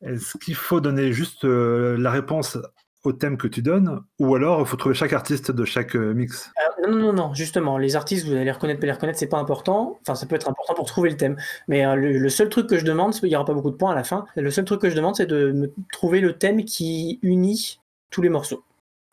[0.02, 2.58] est-ce qu'il faut donner juste la réponse
[3.06, 6.14] au thème que tu donnes, ou alors il faut trouver chaque artiste de chaque euh,
[6.14, 6.52] mix?
[6.58, 9.28] Euh, non, non, non, justement, les artistes, vous allez les reconnaître, pas les reconnaître, c'est
[9.28, 10.00] pas important.
[10.02, 11.38] Enfin, ça peut être important pour trouver le thème.
[11.68, 13.92] Mais euh, le, seul truc que je demande, il n'y aura pas beaucoup de points
[13.92, 14.26] à la fin.
[14.36, 17.80] Le seul truc que je demande, c'est de me trouver le thème qui unit
[18.10, 18.64] tous les morceaux.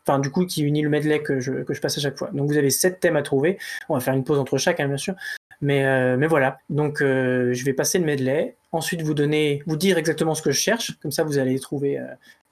[0.06, 2.30] Enfin, du coup, qui unit le medley que je, que je passe à chaque fois.
[2.32, 3.58] Donc, vous avez sept thèmes à trouver.
[3.88, 5.14] On va faire une pause entre chaque, hein, bien sûr.
[5.60, 6.58] Mais, euh, mais voilà.
[6.70, 8.56] Donc, je vais passer le medley.
[8.72, 10.98] Ensuite, vous donner, vous dire exactement ce que je cherche.
[11.00, 12.00] Comme ça, vous allez les trouver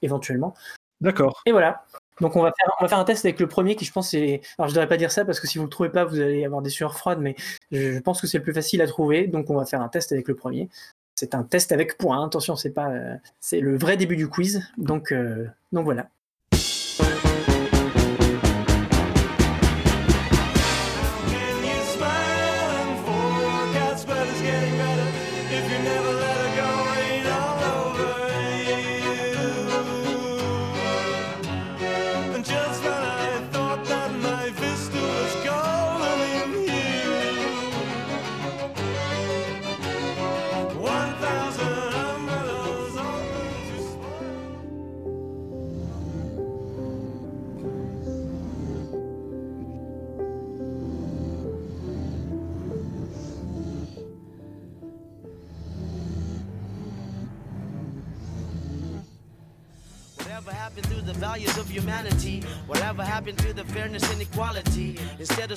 [0.01, 0.53] éventuellement.
[1.01, 1.41] D'accord.
[1.45, 1.83] Et voilà.
[2.19, 2.53] Donc on va
[2.87, 5.11] faire un test avec le premier qui je pense c'est alors je devrais pas dire
[5.11, 7.35] ça parce que si vous le trouvez pas vous allez avoir des sueurs froides mais
[7.71, 9.89] je je pense que c'est le plus facile à trouver donc on va faire un
[9.89, 10.69] test avec le premier.
[11.15, 12.27] C'est un test avec points hein.
[12.27, 16.09] attention c'est pas euh, c'est le vrai début du quiz donc euh, donc voilà.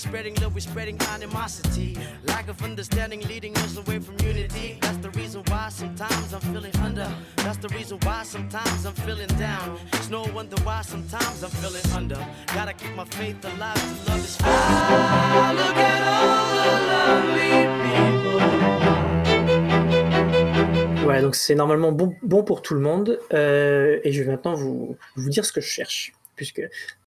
[0.04, 1.96] Spreading love, we're spreading animosity.
[2.26, 4.78] Lack of understanding leading us away from unity.
[4.80, 7.08] That's the reason why sometimes I'm feeling under.
[7.36, 9.78] That's the reason why sometimes I'm feeling down.
[9.94, 12.20] It's no wonder why sometimes I'm feeling under.
[12.54, 15.54] Gotta keep my faith alive love is ah.
[21.02, 24.54] Voilà donc c'est normalement bon, bon pour tout le monde Euh, et je vais maintenant
[24.54, 26.62] vous vous dire ce que je cherche puisque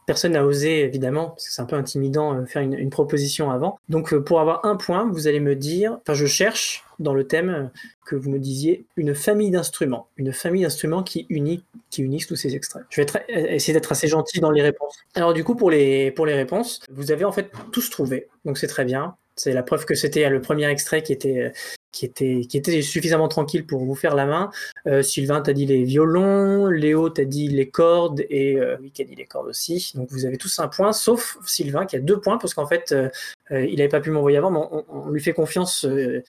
[0.08, 3.78] Personne n'a osé, évidemment, parce que c'est un peu intimidant euh, faire une, proposition avant.
[3.90, 7.28] Donc, euh, pour avoir un point, vous allez me dire, enfin, je cherche dans le
[7.28, 12.38] thème euh, que vous me disiez une famille d'instruments, une famille d'instruments qui unissent tous
[12.38, 12.84] ces extraits.
[12.90, 13.08] Je vais
[13.54, 14.98] essayer d'être assez gentil dans les réponses.
[15.14, 18.58] Alors du coup, pour les, pour les réponses, vous avez en fait tous trouvé, donc
[18.58, 19.18] c'est très bien.
[19.36, 21.52] C'est la preuve que c'était le premier extrait qui était,
[21.92, 24.50] qui était, qui était suffisamment tranquille pour vous faire la main.
[24.86, 29.02] Euh, Sylvain t'a dit les violons, Léo t'a dit les cordes et euh, oui, qui
[29.02, 29.92] a dit les cordes aussi.
[29.96, 32.92] Donc vous avez tous un point, sauf Sylvain qui a deux points parce qu'en fait
[32.92, 33.10] euh,
[33.50, 35.88] il n'avait pas pu m'envoyer avant, mais on, on lui fait confiance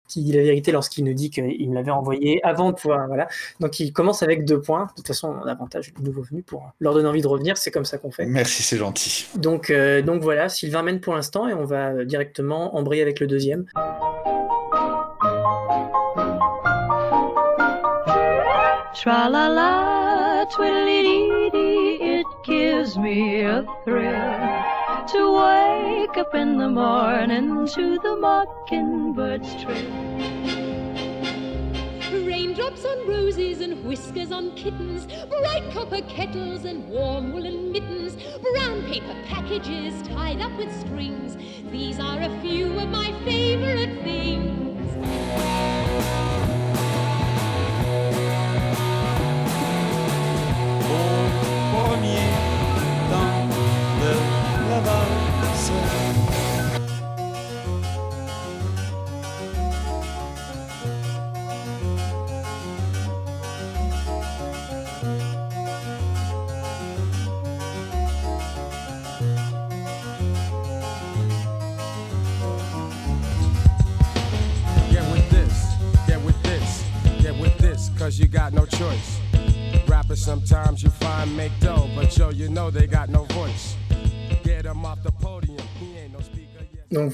[0.06, 3.06] qu'il dit la vérité lorsqu'il nous dit qu'il me l'avait envoyé avant de pouvoir.
[3.08, 3.26] Voilà.
[3.60, 4.84] Donc il commence avec deux points.
[4.84, 7.56] De toute façon, on a avantage du nouveau venu pour leur donner envie de revenir.
[7.56, 8.26] C'est comme ça qu'on fait.
[8.26, 9.26] Merci, c'est gentil.
[9.36, 9.72] Donc,
[10.04, 13.64] donc voilà, Sylvain mène pour l'instant et on va directement embrayer avec le deuxième.
[18.98, 26.70] Tra la la, twiddly dee it gives me a thrill to wake up in the
[26.70, 29.92] morning to the mockingbird's trill.
[32.24, 38.82] Raindrops on roses and whiskers on kittens, bright copper kettles and warm woolen mittens, brown
[38.84, 41.36] paper packages tied up with strings.
[41.70, 44.66] These are a few of my favorite things.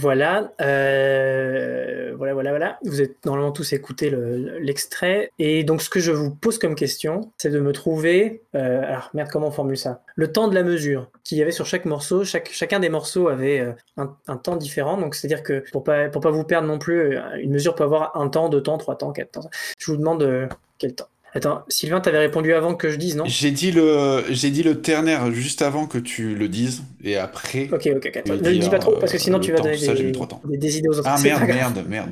[0.03, 2.78] Voilà, euh, voilà, voilà, voilà.
[2.84, 5.30] Vous êtes normalement tous écouté le- l'extrait.
[5.38, 8.42] Et donc ce que je vous pose comme question, c'est de me trouver.
[8.57, 10.03] euh, alors merde, comment on formule ça?
[10.16, 12.24] Le temps de la mesure qu'il y avait sur chaque morceau.
[12.24, 14.96] Chaque, chacun des morceaux avait euh, un, un temps différent.
[14.98, 18.16] Donc c'est-à-dire que pour pas pour pas vous perdre non plus, une mesure peut avoir
[18.16, 19.50] un temps, deux temps, trois temps, quatre temps.
[19.78, 20.48] Je vous demande
[20.78, 21.09] quel temps.
[21.35, 23.24] Attends, Sylvain, t'avais répondu avant que je dise, non?
[23.26, 27.68] J'ai dit le, j'ai dit le ternaire juste avant que tu le dises, et après.
[27.72, 28.26] Ok, ok, ok.
[28.26, 29.64] Ne le dis pas trop, parce que euh, sinon le tu vas temps.
[29.64, 31.09] donner Ça, des, des- des idées aux autres.
[31.11, 32.11] Ah merde, merde, merde.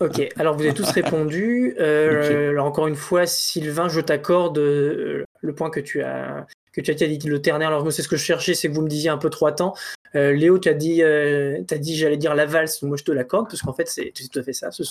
[0.00, 1.74] Ok, alors vous avez tous répondu.
[1.78, 6.46] Euh, Alors encore une fois, Sylvain, je t'accorde euh, le point que tu as
[6.76, 7.68] que tu as dit le ternaire.
[7.68, 9.52] Alors moi, c'est ce que je cherchais, c'est que vous me disiez un peu trois
[9.52, 9.74] temps.
[10.14, 12.82] Euh, Léo, tu as dit, euh, dit, j'allais dire la valse.
[12.82, 14.70] Moi, je te l'accorde parce qu'en fait, c'est tout à fait ça.
[14.70, 14.82] Ce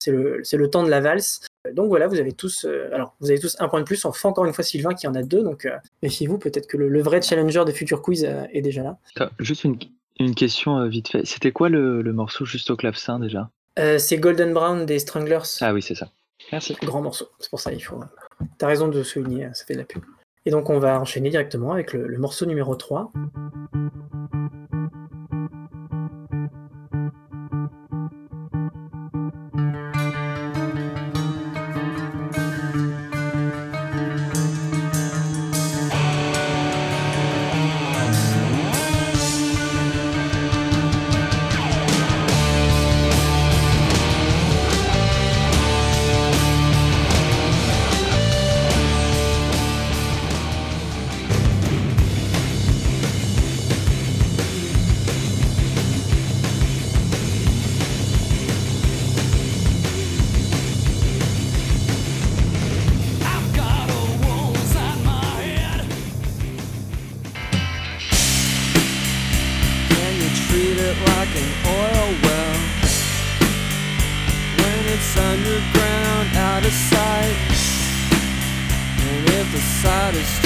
[0.00, 1.40] c'est le, c'est le temps de la valse.
[1.66, 4.04] Euh, Donc voilà, vous avez tous, euh, alors vous avez tous un point de plus.
[4.04, 5.42] On fait encore une fois Sylvain qui en a deux.
[5.42, 5.66] Donc
[6.02, 8.98] méfiez-vous, peut-être que le, le vrai challenger des futurs quiz est déjà là.
[9.38, 9.78] Juste une,
[10.18, 11.24] une question vite fait.
[11.24, 13.48] C'était quoi le, le morceau juste au clavecin déjà?
[13.98, 15.58] C'est Golden Brown des Stranglers.
[15.60, 16.10] Ah oui, c'est ça.
[16.52, 16.76] Merci.
[16.82, 17.28] Grand morceau.
[17.38, 18.00] C'est pour ça il faut.
[18.58, 20.02] T'as raison de souligner, ça fait de la pub.
[20.46, 23.12] Et donc on va enchaîner directement avec le, morceau numéro 3.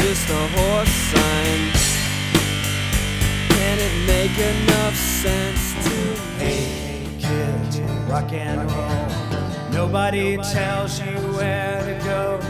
[0.09, 1.72] Just a horse sign,
[3.50, 5.96] can it make enough sense to
[6.38, 7.78] Hey, kids,
[8.09, 9.70] rock and roll.
[9.70, 12.40] Nobody tells you where to go,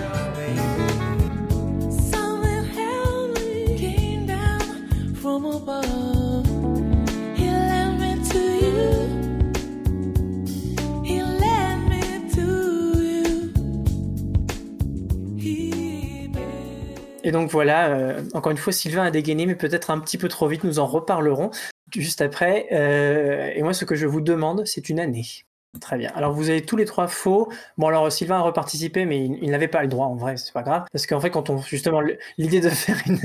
[17.28, 20.28] Et donc voilà, euh, encore une fois, Sylvain a dégainé, mais peut-être un petit peu
[20.28, 21.50] trop vite, nous en reparlerons
[21.94, 22.68] juste après.
[22.72, 25.26] Euh, et moi, ce que je vous demande, c'est une année.
[25.78, 26.10] Très bien.
[26.14, 27.52] Alors, vous avez tous les trois faux.
[27.76, 30.62] Bon, alors, Sylvain a reparticipé, mais il, n'avait pas le droit, en vrai, c'est pas
[30.62, 30.86] grave.
[30.90, 32.00] Parce qu'en fait, quand on, justement,
[32.38, 33.20] l'idée de faire une,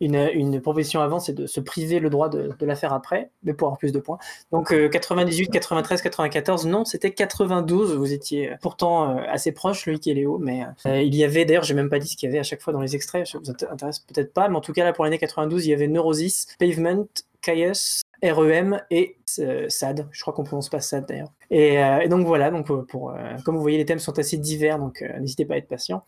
[0.00, 3.30] une, une proposition avant, c'est de se priver le droit de, de la faire après,
[3.42, 4.18] mais pour avoir plus de points.
[4.52, 7.94] Donc euh, 98, 93, 94, non, c'était 92.
[7.96, 11.64] Vous étiez pourtant euh, assez proche, Loïc et Léo, mais euh, il y avait, d'ailleurs,
[11.64, 13.38] j'ai même pas dit ce qu'il y avait à chaque fois dans les extraits, ça
[13.38, 15.74] vous int- intéresse peut-être pas, mais en tout cas, là, pour l'année 92, il y
[15.74, 17.06] avait Neurosis, Pavement,
[17.42, 20.06] Caius, REM et euh, SAD.
[20.10, 21.32] Je crois qu'on prononce pas SAD d'ailleurs.
[21.50, 24.36] Et, euh, donc voilà, donc euh, pour, euh, comme vous voyez, les thèmes sont assez
[24.36, 26.02] divers, donc euh, n'hésitez pas à être patient.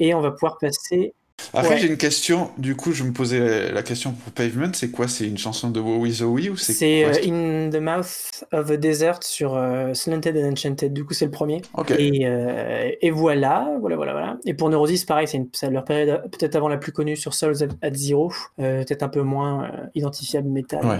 [0.00, 1.14] Et on va pouvoir passer.
[1.54, 1.78] Après, Ouais.
[1.78, 2.50] j'ai une question.
[2.58, 4.70] Du coup, je me posais la question pour Pavement.
[4.74, 5.08] C'est quoi?
[5.08, 8.72] C'est une chanson de Wowie Zowie ou c'est C'est euh, In the Mouth of the
[8.74, 10.92] Desert sur euh, Slanted and Enchanted.
[10.92, 11.62] Du coup, c'est le premier.
[11.76, 11.90] Ok.
[11.98, 14.36] Et, euh, et voilà, voilà, voilà, voilà.
[14.44, 17.94] Et pour Neurosis, pareil, c'est leur période peut-être avant la plus connue sur Souls at
[17.94, 20.84] Zero, peut-être un peu moins identifiable métal.
[20.84, 20.98] Ouais.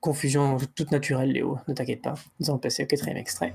[0.00, 1.58] Confusion toute naturelle, Léo.
[1.66, 2.14] Ne t'inquiète pas.
[2.38, 3.54] Nous allons passer au quatrième extrait.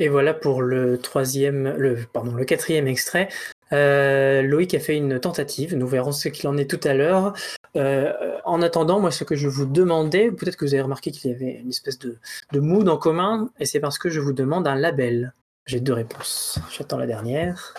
[0.00, 3.28] Et voilà pour le troisième, le, pardon, le quatrième extrait.
[3.72, 5.76] Euh, Loïc a fait une tentative.
[5.76, 7.34] Nous verrons ce qu'il en est tout à l'heure.
[7.76, 8.10] Euh,
[8.46, 11.34] en attendant, moi, ce que je vous demandais, peut-être que vous avez remarqué qu'il y
[11.34, 12.18] avait une espèce de,
[12.54, 15.34] mood en commun, et c'est parce que je vous demande un label.
[15.66, 16.58] J'ai deux réponses.
[16.72, 17.74] J'attends la dernière.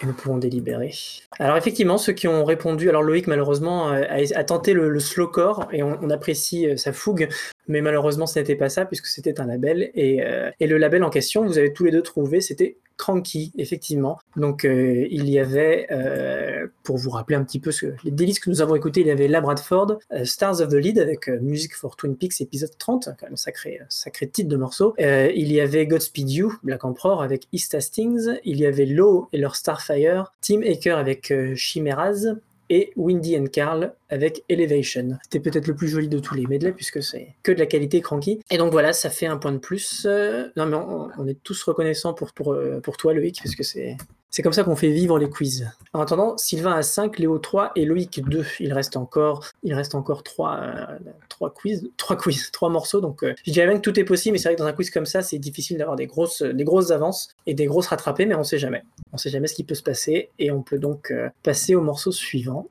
[0.00, 0.92] Et nous pouvons délibérer.
[1.40, 4.02] Alors effectivement, ceux qui ont répondu, alors Loïc malheureusement euh,
[4.34, 7.28] a, tenté le, le slowcore et on, apprécie sa fougue,
[7.68, 11.04] mais malheureusement ce n'était pas ça puisque c'était un label et, euh, et le label
[11.04, 14.20] en question, vous avez tous les deux trouvé, c'était Cranky, effectivement.
[14.36, 18.38] Donc euh, il y avait, euh, pour vous rappeler un petit peu ce, les délices
[18.38, 21.74] que nous avons écoutés, il y avait La Bradford, Stars of the Lead avec Music
[21.74, 24.94] for Twin Peaks épisode 30, quand même sacré, sacré titre de morceau.
[24.98, 28.38] Il y avait Godspeed You, Black Emperor avec East Hastings.
[28.44, 32.36] Il y avait Low et leur Starfire, Tim Aker avec Chimeras
[32.70, 35.18] et Windy and Carl avec Elevation.
[35.22, 38.00] C'était peut-être le plus joli de tous les medley puisque c'est que de la qualité
[38.00, 38.40] cranky.
[38.50, 40.06] Et donc voilà, ça fait un point de plus.
[40.06, 40.76] Euh, non mais
[41.18, 43.96] on, est tous reconnaissants pour, pour, euh, pour toi Loïc parce que c'est
[44.34, 45.70] c'est comme ça qu'on fait vivre les quiz.
[45.92, 48.44] En attendant, Sylvain a 5, Léo 3 et Loïc 2.
[48.58, 53.00] Il reste encore, il reste encore 3, euh, 3 quiz, 3 quiz, 3 morceaux.
[53.00, 54.72] Donc euh, je dirais même que tout est possible, mais c'est vrai que dans un
[54.72, 58.26] quiz comme ça, c'est difficile d'avoir des grosses, des grosses avances et des grosses rattrapées,
[58.26, 58.82] mais on sait jamais.
[59.12, 61.80] On sait jamais ce qui peut se passer et on peut donc euh, passer au
[61.80, 62.66] morceau suivant.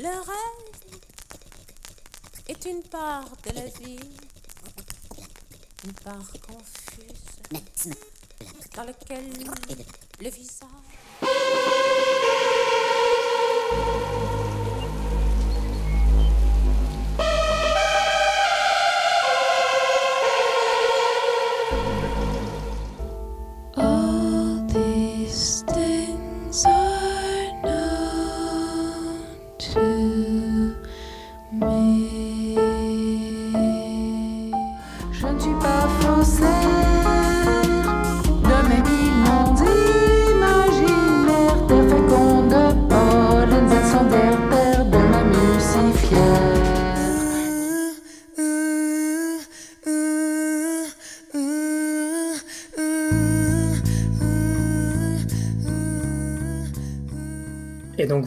[0.00, 1.00] Le rêve
[2.46, 3.98] est une part de la vie,
[5.84, 7.90] une part confuse,
[8.76, 9.28] dans laquelle
[10.20, 10.77] le visage.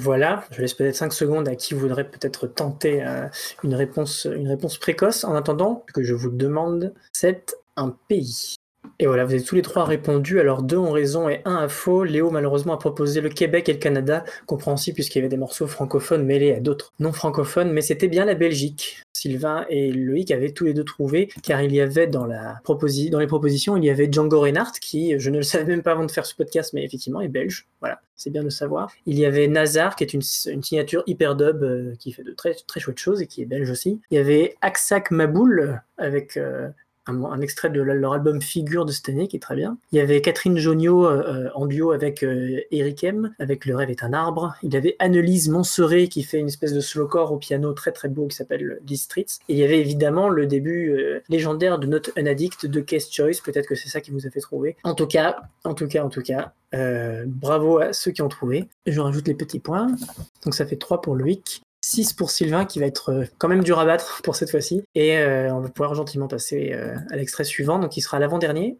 [0.02, 3.28] Voilà, je laisse peut-être 5 secondes à qui voudrait peut-être tenter euh,
[3.64, 5.24] une, réponse, une réponse précoce.
[5.24, 8.56] En attendant, que je vous demande, c'est un pays.
[9.02, 10.40] Et voilà, vous avez tous les trois répondu.
[10.40, 12.04] Alors deux ont raison et un a faux.
[12.04, 15.66] Léo malheureusement a proposé le Québec et le Canada, compréhensible puisqu'il y avait des morceaux
[15.66, 19.02] francophones mêlés à d'autres non francophones, mais c'était bien la Belgique.
[19.14, 23.76] Sylvain et Loïc avaient tous les deux trouvé, car il y avait dans, les propositions,
[23.76, 26.28] il y avait Django Reinhardt, qui, je ne le savais même pas avant de faire
[26.28, 27.68] ce podcast, mais effectivement est belge.
[27.80, 28.92] Voilà, c'est bien de savoir.
[29.08, 32.54] Il y avait Nazar, qui est une, signature hyper dub, euh, qui fait de très,
[32.54, 34.00] très chouettes choses et qui est belge aussi.
[34.12, 36.70] Il y avait Aksak Maboul, avec euh,
[37.08, 39.78] un, extrait de leur album Figure de cette année qui est très bien.
[39.92, 43.90] Il y avait Catherine Jonio euh, en duo avec euh, Eric M, avec Le rêve
[43.90, 44.56] est un arbre.
[44.64, 48.10] Il y avait Annelise Monseré qui fait une espèce de slowcore au piano très très
[48.10, 49.40] beau qui s'appelle These Streets.
[49.50, 53.10] Et il y avait évidemment le début euh, légendaire de Not an Addict de Case
[53.12, 53.42] Choice.
[53.44, 54.76] Peut-être que c'est ça qui vous a fait trouver.
[54.84, 58.30] En tout cas, en tout cas, en tout cas, euh, bravo à ceux qui ont
[58.30, 58.70] trouvé.
[58.86, 59.88] Je rajoute les petits points.
[60.44, 61.62] Donc ça fait 3 pour Loïc.
[61.82, 64.84] 6 pour Sylvain qui va être euh, quand même dur à battre pour cette fois-ci.
[64.96, 68.78] Et euh, on va pouvoir gentiment passer euh, à l'extrait suivant, donc il sera l'avant-dernier.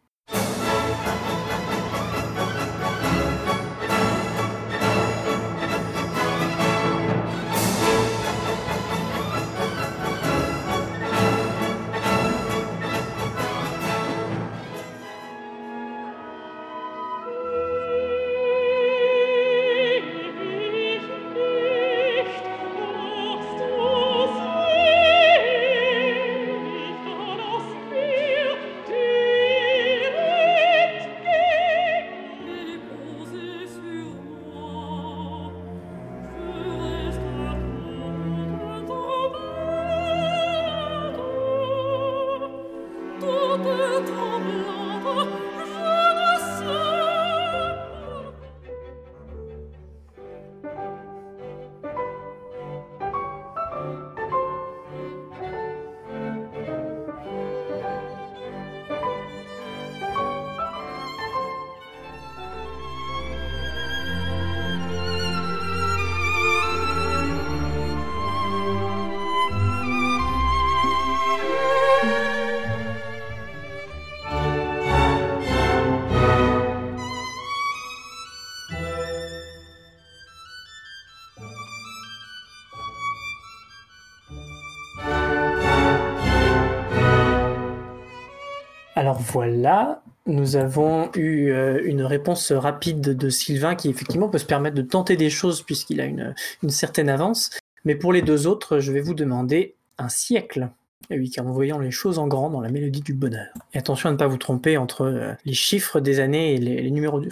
[89.02, 94.46] Alors voilà, nous avons eu euh, une réponse rapide de Sylvain qui effectivement peut se
[94.46, 96.36] permettre de tenter des choses puisqu'il a une,
[96.70, 97.50] certaine avance.
[97.84, 100.70] Mais pour les deux autres, je vais vous demander un siècle.
[101.10, 103.48] Et oui, car en voyant les choses en grand dans la mélodie du bonheur.
[103.74, 106.92] Et attention à ne pas vous tromper entre euh, les chiffres des années et les,
[106.92, 107.30] numéros du,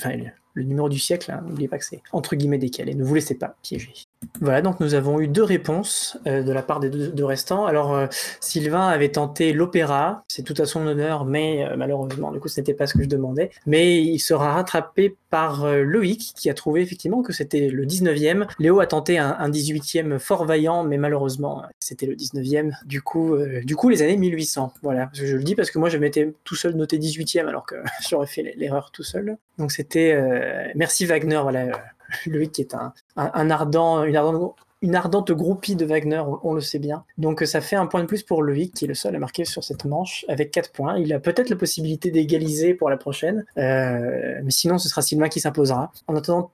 [0.59, 1.31] le numéro du siècle.
[1.31, 1.43] hein.
[1.47, 2.93] N'oubliez pas que c'est entre guillemets décalé.
[2.95, 3.93] Ne vous laissez pas piéger.
[4.41, 7.65] Voilà, donc nous avons eu deux réponses euh, de la part des deux, restants.
[7.65, 8.07] Alors, euh,
[8.41, 12.59] Sylvain avait tenté l'opéra, c'est tout à son honneur, mais euh, malheureusement, du coup, ce
[12.59, 13.49] n'était pas ce que je demandais.
[13.65, 18.47] Mais il sera rattrapé par Loïc, qui a trouvé effectivement que c'était le 19e.
[18.59, 22.71] Léo a tenté un, un 18e fort vaillant, mais malheureusement, c'était le 19e.
[22.85, 24.73] Du coup, du coup, les années 1800.
[24.81, 27.75] Voilà, je le dis parce que moi, je m'étais tout seul noté 18e, alors que
[28.09, 29.37] j'aurais fait l'erreur tout seul.
[29.59, 30.13] Donc, c'était.
[30.13, 31.65] euh, merci Wagner, voilà.
[31.65, 31.71] euh,
[32.25, 36.79] Loïc qui est un, ardent, une ardente, une ardente groupie de Wagner, on, le sait
[36.79, 37.03] bien.
[37.17, 39.45] Donc ça fait un point de plus pour Loïc, qui est le seul à marquer
[39.45, 40.97] sur cette manche, avec 4 points.
[40.97, 45.27] Il a peut-être la possibilité d'égaliser pour la prochaine, euh, mais sinon ce sera Sylvain
[45.27, 45.91] qui s'imposera.
[46.07, 46.49] En attendant,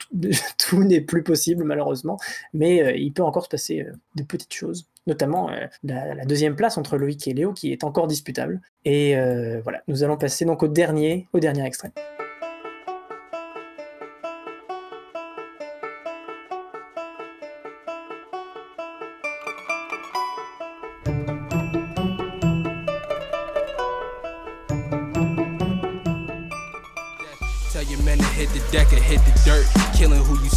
[0.58, 2.18] tout, n'est plus possible malheureusement,
[2.54, 5.52] mais il peut encore se passer de petites choses notamment
[5.84, 8.60] la, deuxième place entre Loïc et Léo qui est encore disputable.
[8.86, 9.16] Et
[9.62, 11.92] voilà, nous allons passer donc au dernier, au dernier extrait.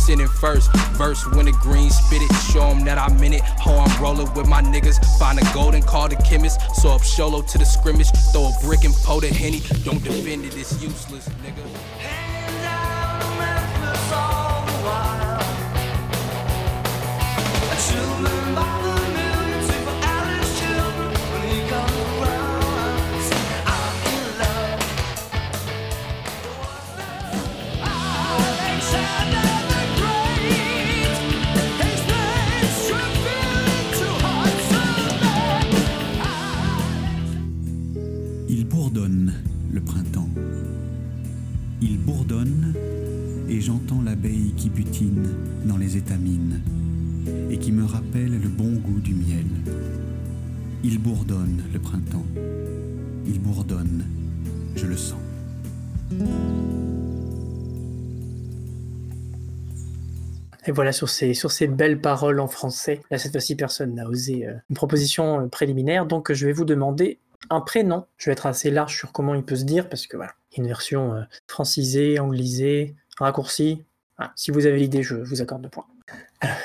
[0.08, 0.74] Sending first.
[0.96, 2.32] Verse when the green spit it.
[2.50, 3.42] Show 'em that I'm in it.
[3.42, 4.96] Ho, I'm rolling with my niggas.
[5.18, 6.58] Find a golden, call the chemist.
[6.76, 8.10] So up Sholo to the scrimmage.
[8.32, 9.60] Throw a brick and pour the henny.
[9.84, 12.27] Don't defend it, it's useless, nigga.
[42.08, 42.72] bourdonne
[43.50, 45.28] et j'entends l'abeille qui butine
[45.66, 46.62] dans les étamines
[47.50, 49.44] et qui me rappelle le bon goût du miel.
[50.82, 52.24] Il bourdonne le printemps,
[53.26, 54.06] il bourdonne,
[54.74, 55.20] je le sens.
[60.66, 63.02] Et voilà sur ces, sur ces belles paroles en français.
[63.10, 66.64] Là, cette fois-ci, personne n'a osé euh, une proposition euh, préliminaire, donc je vais vous
[66.64, 67.18] demander
[67.50, 68.06] un prénom.
[68.16, 70.66] Je vais être assez large sur comment il peut se dire, parce que voilà, une
[70.68, 73.84] version euh, francisée, anglisée, raccourcie.
[74.34, 75.86] Si vous avez l'idée, je vous accorde deux points.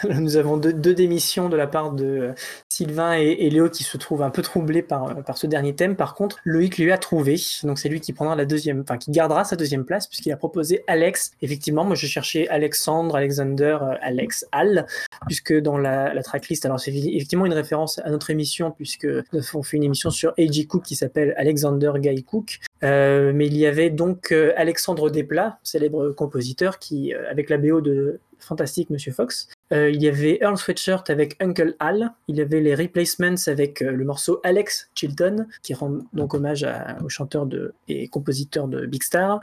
[0.10, 2.34] Nous avons deux, démissions de la part de euh,
[2.70, 5.95] Sylvain et, Léo qui se trouvent un peu troublés par, euh, par ce dernier thème.
[5.95, 9.11] Par contre, Loïc lui a trouvé, donc c'est lui qui prendra la deuxième, enfin qui
[9.11, 11.32] gardera sa deuxième place puisqu'il a proposé Alex.
[11.41, 14.86] Effectivement, moi je cherchais Alexandre, Alexander, euh, Alex, Al,
[15.26, 19.07] puisque dans la, tracklist, alors c'est effectivement une référence à notre émission puisque
[19.53, 20.68] on fait une émission sur A.J.
[20.68, 22.60] Cook qui s'appelle Alexander Guy Cook.
[22.82, 28.90] Mais il y avait donc Alexandre Desplat, célèbre compositeur, qui, avec la BO de Fantastique
[28.90, 32.12] Monsieur Fox, euh, il y avait Earl Sweatshirt avec Uncle Al.
[32.28, 36.64] Il y avait les Replacements avec euh, le morceau Alex Chilton, qui rend donc hommage
[36.64, 39.41] à- au chanteur de, et compositeur de Big Star.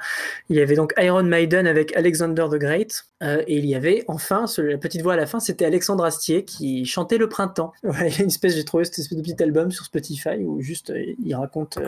[0.48, 3.04] Il y avait donc Iron Maiden avec Alexander the Great.
[3.22, 6.04] Euh, et il y avait enfin, ce- la petite voix à la fin, c'était Alexandre
[6.04, 7.72] Astier qui chantait le printemps.
[7.82, 10.60] Il y a une espèce, j'ai trouvé cette espèce de petit album sur Spotify où
[10.62, 10.92] juste
[11.24, 11.78] il raconte,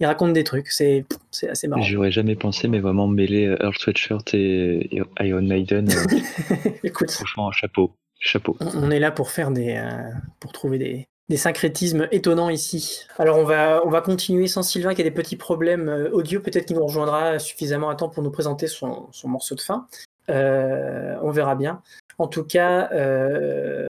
[0.00, 0.68] il raconte des trucs.
[0.68, 1.04] C'est,
[1.48, 1.82] assez marrant.
[1.82, 5.88] J'aurais jamais pensé, mais vraiment mêler Earl Sweatshirt et, Iron Maiden,
[6.84, 7.85] Écoute, franchement, chapeau.
[8.18, 8.56] Chapeau.
[8.60, 10.10] on on est là pour faire des, euh,
[10.40, 13.06] pour trouver des, des syncrétismes étonnants ici.
[13.18, 16.40] Alors on va, on va continuer sans Sylvain qui a des petits problèmes euh, audio,
[16.40, 19.86] peut-être qu'il nous rejoindra suffisamment à temps pour nous présenter son, son morceau de fin.
[20.30, 21.82] Euh, on verra bien.
[22.18, 23.86] En tout cas, euh,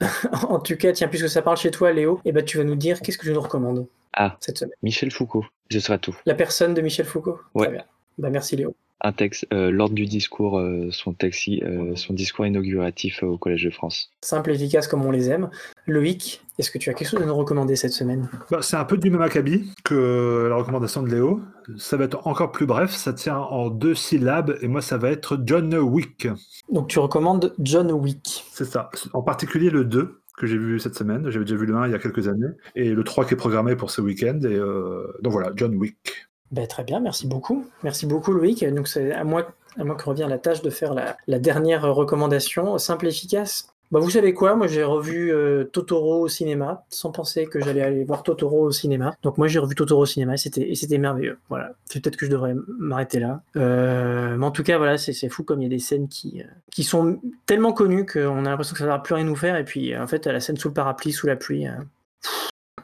[0.48, 2.76] en tout cas, tiens, puisque ça parle chez toi, Léo, eh ben, tu vas nous
[2.76, 4.74] dire qu'est-ce que tu nous recommandes Ah, cette semaine.
[4.82, 6.16] Michel Foucault, ce sera tout.
[6.26, 7.40] La personne de Michel Foucault.
[7.54, 7.66] Ouais.
[7.66, 7.84] Très bien.
[8.18, 8.74] Bah, merci Léo.
[9.00, 13.38] Un texte, euh, l'ordre du discours, euh, son, taxi, euh, son discours inauguratif euh, au
[13.38, 14.10] Collège de France.
[14.22, 15.50] Simple, efficace comme on les aime.
[15.86, 18.28] Loïc, est-ce que tu as quelque chose à nous recommander cette semaine?
[18.50, 21.42] Bah, c'est un peu du même acabit que la recommandation de Léo.
[21.76, 25.10] Ça va être encore plus bref, ça tient en deux syllabes, et moi ça va
[25.10, 26.28] être John Wick.
[26.70, 28.44] Donc tu recommandes John Wick.
[28.52, 28.90] C'est ça.
[29.12, 31.30] En particulier le 2 que j'ai vu cette semaine.
[31.30, 32.48] J'avais déjà vu le 1 il y a quelques années.
[32.74, 34.40] Et le 3 qui est programmé pour ce week-end.
[34.42, 36.26] Et euh, donc voilà, John Wick.
[36.50, 37.66] Ben, très bien, merci beaucoup.
[37.82, 38.64] Merci beaucoup Loïc.
[38.74, 42.78] Donc c'est à moi, à moi que revient la tâche de faire la, dernière recommandation,
[42.78, 43.68] simple et efficace.
[43.90, 47.82] Bah, vous savez quoi, moi j'ai revu euh, Totoro au cinéma, sans penser que j'allais
[47.82, 49.14] aller voir Totoro au cinéma.
[49.22, 51.38] Donc moi j'ai revu Totoro au cinéma et c'était, merveilleux.
[51.48, 53.42] Voilà, peut-être que je devrais m'arrêter là.
[53.56, 56.40] Euh, mais en tout cas, voilà, c'est, fou comme il y a des scènes qui,
[56.42, 59.56] euh, qui sont tellement connues qu'on a l'impression que ça va plus rien nous faire.
[59.56, 61.66] Et puis en fait, la scène sous le parapluie, sous la pluie,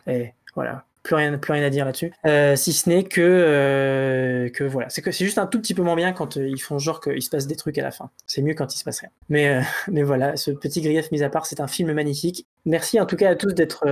[0.07, 0.85] et voilà.
[1.03, 2.13] Plus rien, plus rien à dire là-dessus.
[2.27, 4.91] Euh, si ce n'est que, euh, que voilà.
[4.91, 7.01] C'est que c'est juste un tout petit peu moins bien quand euh, ils font genre
[7.01, 8.11] qu'il se passe des trucs à la fin.
[8.27, 9.11] C'est mieux quand il se passe rien.
[9.29, 12.47] Mais, mais voilà, ce petit grief mis à part, c'est un film magnifique.
[12.67, 13.87] Merci en tout cas à tous d'être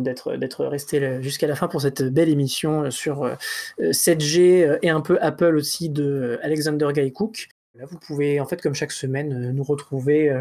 [0.00, 3.34] d'être d'être restés jusqu'à la fin pour cette belle émission sur euh,
[3.80, 7.48] euh, 7G euh, et un peu Apple aussi de Alexander Guy Cook.
[7.90, 10.34] Vous pouvez en fait comme chaque semaine nous retrouver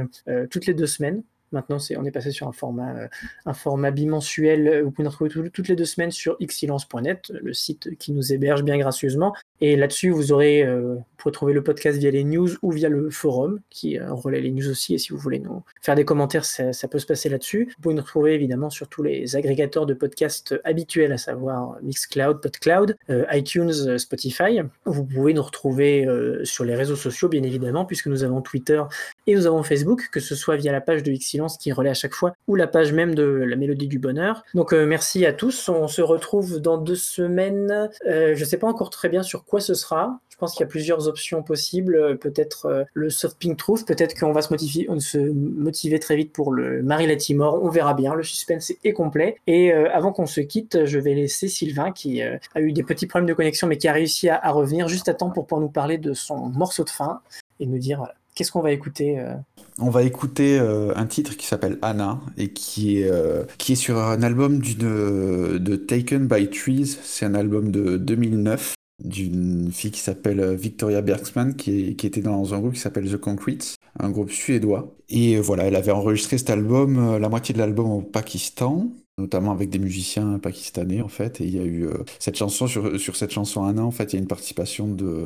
[0.50, 1.22] toutes les deux semaines.
[1.52, 3.08] Maintenant, on est passé sur un format, euh,
[3.46, 4.68] un bimensuel.
[4.68, 8.12] euh, Vous pouvez nous retrouver tout- toutes les deux semaines sur xsilence.net, le site qui
[8.12, 9.34] nous héberge bien gracieusement.
[9.62, 12.90] Et là-dessus, vous aurez, euh, vous pourrez trouver le podcast via les news ou via
[12.90, 14.94] le forum qui euh, relaie les news aussi.
[14.94, 17.74] Et si vous voulez nous faire des commentaires, ça, ça peut se passer là-dessus.
[17.76, 22.42] Vous pouvez nous retrouver évidemment sur tous les agrégateurs de podcasts habituels, à savoir Mixcloud,
[22.42, 24.60] PodCloud, euh, iTunes, euh, Spotify.
[24.86, 28.82] Vous pouvez nous retrouver euh, sur les réseaux sociaux, bien évidemment, puisque nous avons Twitter
[29.26, 31.94] et nous avons Facebook, que ce soit via la page de Xsilence qui relaie à
[31.94, 34.44] chaque fois, ou la page même de la Mélodie du Bonheur.
[34.56, 35.70] Donc euh, merci à tous.
[35.70, 37.90] On se retrouve dans deux semaines.
[38.08, 40.20] Euh, je ne sais pas encore très bien sur quoi ce sera.
[40.30, 41.96] Je pense qu'il y a plusieurs options possibles.
[41.96, 46.16] Euh, Peut-être le Soft Pink Truth, peut-être qu'on va se motiver, on se motiver très
[46.16, 47.64] vite pour le Marie Latimore.
[47.64, 48.16] On verra bien.
[48.16, 49.38] Le suspense est complet.
[49.46, 53.28] Et avant qu'on se quitte, je vais laisser Sylvain qui a eu des petits problèmes
[53.28, 55.72] de connexion, mais qui a réussi à, à revenir juste à temps pour pouvoir nous
[55.72, 57.22] parler de son morceau de fin
[57.60, 59.20] et nous dire voilà, qu'est-ce qu'on va écouter.
[59.20, 59.34] euh,
[59.80, 63.76] On va écouter euh, un titre qui s'appelle Anna et qui est, euh, qui est
[63.76, 66.98] sur un album d'une, de Taken by Trees.
[67.04, 72.22] C'est un album de 2009 d'une fille qui s'appelle Victoria Bergsman qui, est- qui était
[72.22, 74.96] dans un groupe qui s'appelle The Concrete, un groupe suédois.
[75.10, 79.72] Et voilà, elle avait enregistré cet album, la moitié de l'album au Pakistan notamment avec
[79.72, 81.88] des musiciens pakistanais en fait et il y a eu
[82.20, 85.26] cette chanson sur, sur cette chanson Anna en fait il y a une participation de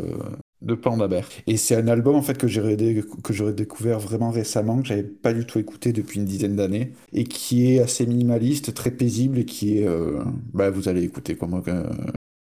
[0.62, 1.24] de Panda Bear.
[1.48, 5.04] Et c'est un album en fait que j'ai que j'aurais découvert vraiment récemment, que j'avais
[5.04, 9.40] pas du tout écouté depuis une dizaine d'années, et qui est assez minimaliste, très paisible,
[9.40, 10.24] et qui est, euh,
[10.54, 11.84] bah vous allez écouter quoi, moi euh,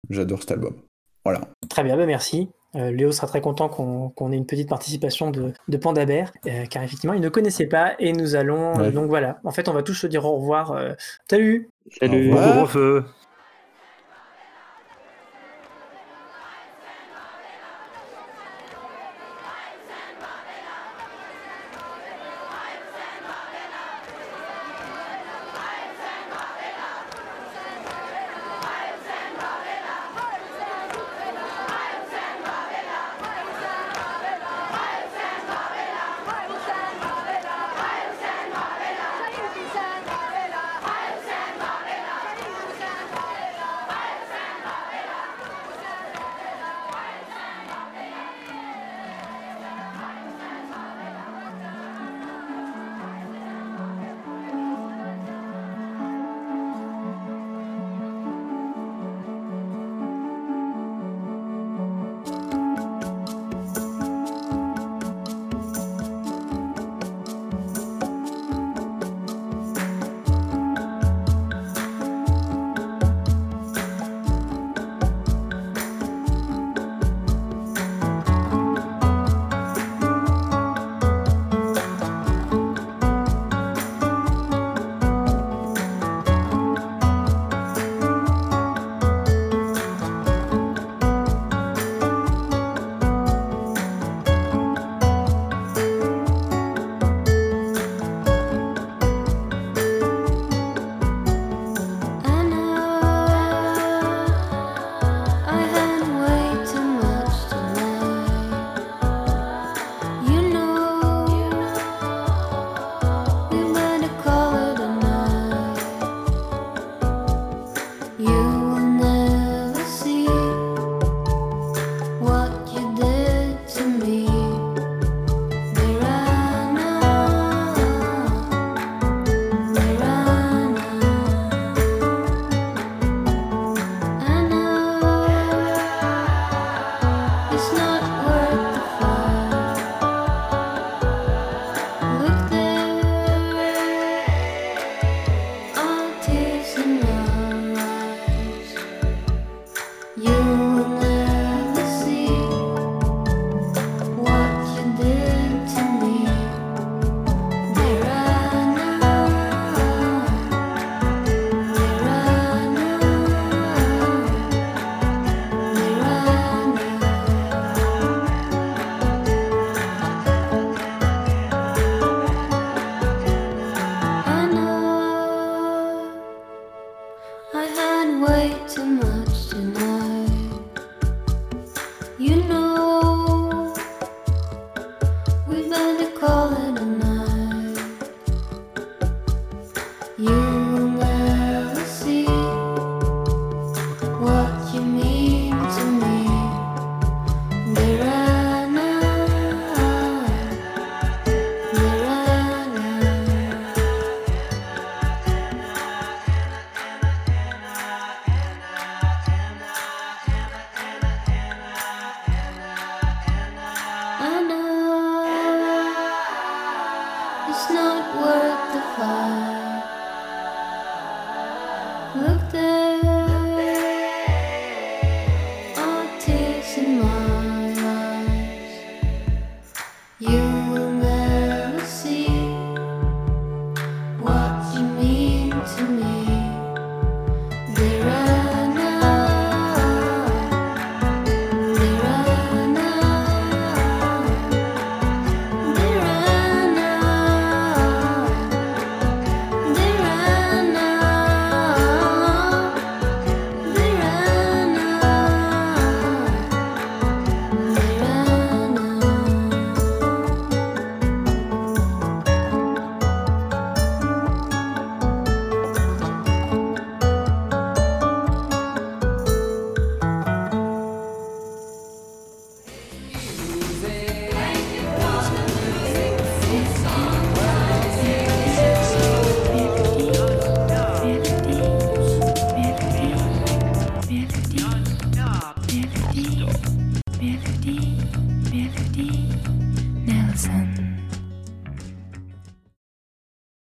[0.10, 0.74] j'adore cet album.
[1.24, 1.42] Voilà.
[1.70, 2.50] Très bien, ben merci.
[2.76, 6.66] Euh, Léo sera très content qu'on ait une petite participation de, de Panda Bear, euh,
[6.70, 8.76] car effectivement, il ne connaissait pas et nous allons.
[8.78, 8.92] Ouais.
[8.92, 10.72] donc voilà, en fait, on va tous se dire au revoir.
[10.72, 10.94] euh,
[11.30, 11.70] salut
[12.00, 12.32] Salut.
[12.32, 13.04] Au revoir.